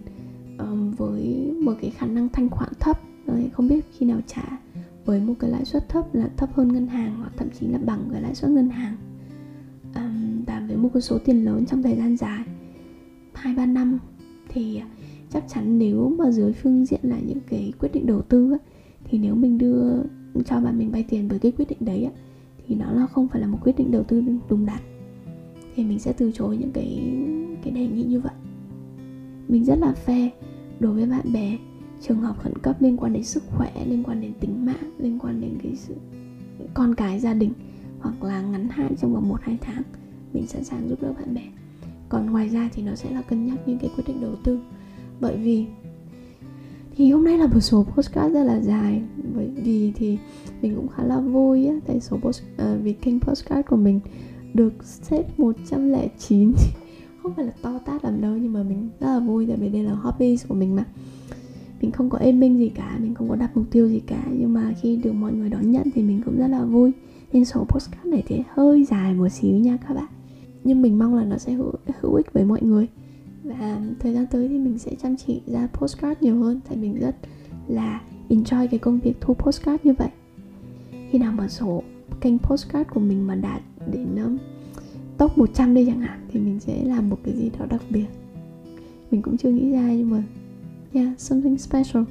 um, 0.58 0.92
với 0.92 1.52
một 1.62 1.74
cái 1.82 1.90
khả 1.90 2.06
năng 2.06 2.30
thanh 2.30 2.50
khoản 2.50 2.70
thấp 2.80 3.02
rồi 3.28 3.50
không 3.54 3.68
biết 3.68 3.86
khi 3.98 4.06
nào 4.06 4.20
trả 4.28 4.58
với 5.06 5.20
một 5.20 5.34
cái 5.40 5.50
lãi 5.50 5.66
suất 5.66 5.90
thấp 5.90 6.16
là 6.16 6.30
thấp 6.38 6.50
hơn 6.54 6.74
ngân 6.74 6.88
hàng 6.88 7.16
hoặc 7.18 7.32
thậm 7.38 7.48
chí 7.60 7.68
là 7.68 7.80
bằng 7.86 8.10
cái 8.12 8.22
lãi 8.22 8.36
suất 8.36 8.52
ngân 8.52 8.70
hàng 8.70 8.96
um, 9.96 10.44
và 10.48 10.64
với 10.68 10.78
một 10.78 10.90
cái 10.94 11.02
số 11.02 11.18
tiền 11.18 11.46
lớn 11.46 11.66
trong 11.66 11.84
thời 11.84 11.96
gian 11.96 12.18
dài 12.18 12.44
hai 13.34 13.56
ba 13.56 13.66
năm 13.66 14.00
thì 14.50 14.82
chắc 15.34 15.44
chắn 15.48 15.80
nếu 15.80 16.10
mà 16.18 16.32
dưới 16.32 16.54
phương 16.54 16.86
diện 16.86 17.00
là 17.04 17.20
những 17.20 17.40
cái 17.50 17.74
quyết 17.80 17.90
định 17.94 18.06
đầu 18.06 18.22
tư 18.22 18.52
á, 18.52 18.58
thì 19.04 19.18
nếu 19.18 19.36
mình 19.36 19.58
đưa 19.58 20.04
cho 20.46 20.60
bạn 20.60 20.78
mình 20.78 20.92
vay 20.92 21.06
tiền 21.10 21.28
với 21.28 21.40
cái 21.40 21.52
quyết 21.52 21.70
định 21.70 21.78
đấy 21.82 22.04
á, 22.04 22.12
thì 22.68 22.76
nó 22.76 22.92
là 22.92 23.08
không 23.08 23.28
phải 23.28 23.42
là 23.42 23.48
một 23.48 23.58
quyết 23.64 23.78
định 23.78 23.92
đầu 23.92 24.04
tư 24.04 24.24
đúng 24.50 24.66
đắn. 24.66 24.80
Thì 25.76 25.86
mình 25.86 26.00
sẽ 26.00 26.14
từ 26.14 26.32
chối 26.32 26.58
những 26.58 26.72
cái 26.72 27.14
cái 27.64 27.74
đề 27.74 27.88
nghị 27.88 28.04
như 28.04 28.20
vậy. 28.20 28.34
Mình 29.48 29.66
rất 29.66 29.80
là 29.80 29.94
phe 29.94 30.30
đối 30.80 30.94
với 30.94 31.06
bạn 31.06 31.34
bè 31.34 31.58
trường 32.02 32.20
hợp 32.20 32.40
khẩn 32.40 32.54
cấp 32.58 32.82
liên 32.82 32.98
quan 32.98 33.14
đến 33.14 33.24
sức 33.24 33.44
khỏe 33.48 33.72
liên 33.86 34.04
quan 34.04 34.22
đến 34.22 34.34
tính 34.40 34.66
mạng 34.66 34.92
liên 34.98 35.20
quan 35.20 35.42
đến 35.42 35.58
cái 35.64 35.76
sự 35.76 35.96
con 36.74 36.96
cái 36.96 37.20
gia 37.20 37.34
đình 37.34 37.52
hoặc 38.00 38.24
là 38.24 38.42
ngắn 38.42 38.68
hạn 38.70 38.96
trong 38.96 39.14
vòng 39.14 39.30
một 39.30 39.42
hai 39.42 39.58
tháng 39.62 39.82
mình 40.34 40.48
sẵn 40.48 40.64
sàng 40.64 40.90
giúp 40.90 41.02
đỡ 41.02 41.14
bạn 41.14 41.34
bè. 41.34 41.42
Còn 42.10 42.32
ngoài 42.32 42.50
ra 42.50 42.70
thì 42.74 42.84
nó 42.84 42.96
sẽ 42.96 43.12
là 43.12 43.22
cân 43.22 43.46
nhắc 43.46 43.58
những 43.66 43.80
cái 43.80 43.90
quyết 43.96 44.04
định 44.08 44.22
đầu 44.22 44.36
tư 44.44 44.60
bởi 45.22 45.38
vì 45.38 45.66
thì 46.96 47.12
hôm 47.12 47.24
nay 47.24 47.38
là 47.38 47.48
một 47.48 47.60
số 47.60 47.86
postcard 47.96 48.34
rất 48.34 48.44
là 48.44 48.60
dài. 48.60 49.02
Bởi 49.36 49.50
vì 49.64 49.92
thì 49.96 50.18
mình 50.62 50.76
cũng 50.76 50.88
khá 50.88 51.04
là 51.04 51.20
vui 51.20 51.68
á 51.68 51.76
tại 51.88 52.00
số 52.00 52.18
post 52.18 52.42
à, 52.42 52.66
ờ, 52.66 52.78
vì 52.84 52.94
kênh 52.94 53.20
postcard 53.20 53.68
của 53.68 53.76
mình 53.76 54.00
được 54.54 54.74
xếp 54.84 55.40
109 55.40 56.54
không 57.24 57.34
phải 57.34 57.46
là 57.46 57.52
to 57.62 57.80
tát 57.86 58.04
làm 58.04 58.22
đâu 58.22 58.38
nhưng 58.38 58.54
mà 58.54 58.64
mình 58.64 58.90
rất 59.00 59.08
là 59.08 59.20
vui 59.20 59.46
tại 59.48 59.58
vì 59.58 59.70
đây 59.70 59.84
là 59.84 59.94
hobbies 59.94 60.48
của 60.48 60.56
mình 60.56 60.76
mà. 60.76 60.86
Mình 61.82 61.92
không 61.92 62.10
có 62.10 62.18
aiming 62.18 62.58
gì 62.58 62.70
cả 62.70 62.98
mình 63.02 63.14
không 63.14 63.30
có 63.30 63.36
đặt 63.36 63.58
mục 63.58 63.66
tiêu 63.72 63.88
gì 63.88 64.00
cả 64.00 64.24
nhưng 64.32 64.54
mà 64.54 64.74
khi 64.82 64.96
được 64.96 65.14
mọi 65.14 65.34
người 65.34 65.50
đón 65.50 65.72
nhận 65.72 65.88
thì 65.94 66.02
mình 66.02 66.22
cũng 66.26 66.38
rất 66.38 66.48
là 66.48 66.66
vui. 66.66 66.92
Nên 67.34 67.46
số 67.46 67.66
postcard 67.70 68.06
này 68.06 68.24
thì 68.28 68.42
hơi 68.54 68.84
dài 68.84 69.14
một 69.14 69.30
xíu 69.30 69.56
nha 69.56 69.78
các 69.88 69.94
bạn. 69.94 70.08
Nhưng 70.64 70.82
mình 70.82 71.00
mong 71.00 71.16
là 71.16 71.24
nó 71.24 71.38
sẽ 71.38 71.54
hữu, 71.54 71.72
hữu 72.02 72.14
ích 72.14 72.34
với 72.34 72.46
mọi 72.46 72.62
người 72.62 72.88
và 73.44 73.82
thời 74.00 74.14
gian 74.14 74.26
tới 74.32 74.48
thì 74.48 74.58
mình 74.58 74.78
sẽ 74.78 74.92
chăm 75.02 75.16
chỉ 75.16 75.42
ra 75.48 75.68
postcard 75.74 76.22
nhiều 76.22 76.40
hơn 76.44 76.60
tại 76.70 76.78
mình 76.78 77.00
rất 77.00 77.16
là 77.68 78.02
enjoy 78.30 78.68
cái 78.68 78.80
công 78.80 79.00
việc 79.00 79.14
thu 79.22 79.34
postcard 79.34 79.86
như 79.86 79.94
vậy. 79.94 80.10
Khi 81.10 81.20
nào 81.20 81.32
mà 81.32 81.48
số 81.48 81.84
kênh 82.22 82.40
postcard 82.40 82.90
của 82.90 83.00
mình 83.00 83.28
mà 83.28 83.36
đạt 83.36 83.62
đến 83.92 84.16
um, 84.16 84.38
top 85.18 85.38
100 85.38 85.74
đi 85.74 85.86
chẳng 85.86 86.02
hạn 86.02 86.20
thì 86.32 86.40
mình 86.40 86.60
sẽ 86.60 86.84
làm 86.84 87.10
một 87.10 87.18
cái 87.24 87.34
gì 87.34 87.52
đó 87.60 87.66
đặc 87.70 87.82
biệt. 87.90 88.06
Mình 89.12 89.22
cũng 89.22 89.38
chưa 89.38 89.50
nghĩ 89.50 89.72
ra 89.72 89.94
nhưng 89.94 90.10
mà 90.10 90.24
yeah 90.94 91.20
something 91.20 91.58
special. 91.58 92.04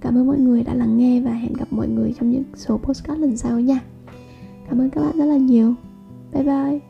Cảm 0.00 0.18
ơn 0.18 0.26
mọi 0.26 0.38
người 0.38 0.62
đã 0.62 0.74
lắng 0.74 0.98
nghe 0.98 1.20
và 1.20 1.32
hẹn 1.32 1.52
gặp 1.52 1.72
mọi 1.72 1.88
người 1.88 2.14
trong 2.20 2.30
những 2.30 2.44
số 2.54 2.78
postcard 2.78 3.20
lần 3.20 3.36
sau 3.36 3.60
nha. 3.60 3.80
Cảm 4.68 4.80
ơn 4.80 4.90
các 4.90 5.00
bạn 5.00 5.18
rất 5.18 5.24
là 5.24 5.36
nhiều. 5.36 5.74
Bye 6.32 6.44
bye. 6.44 6.87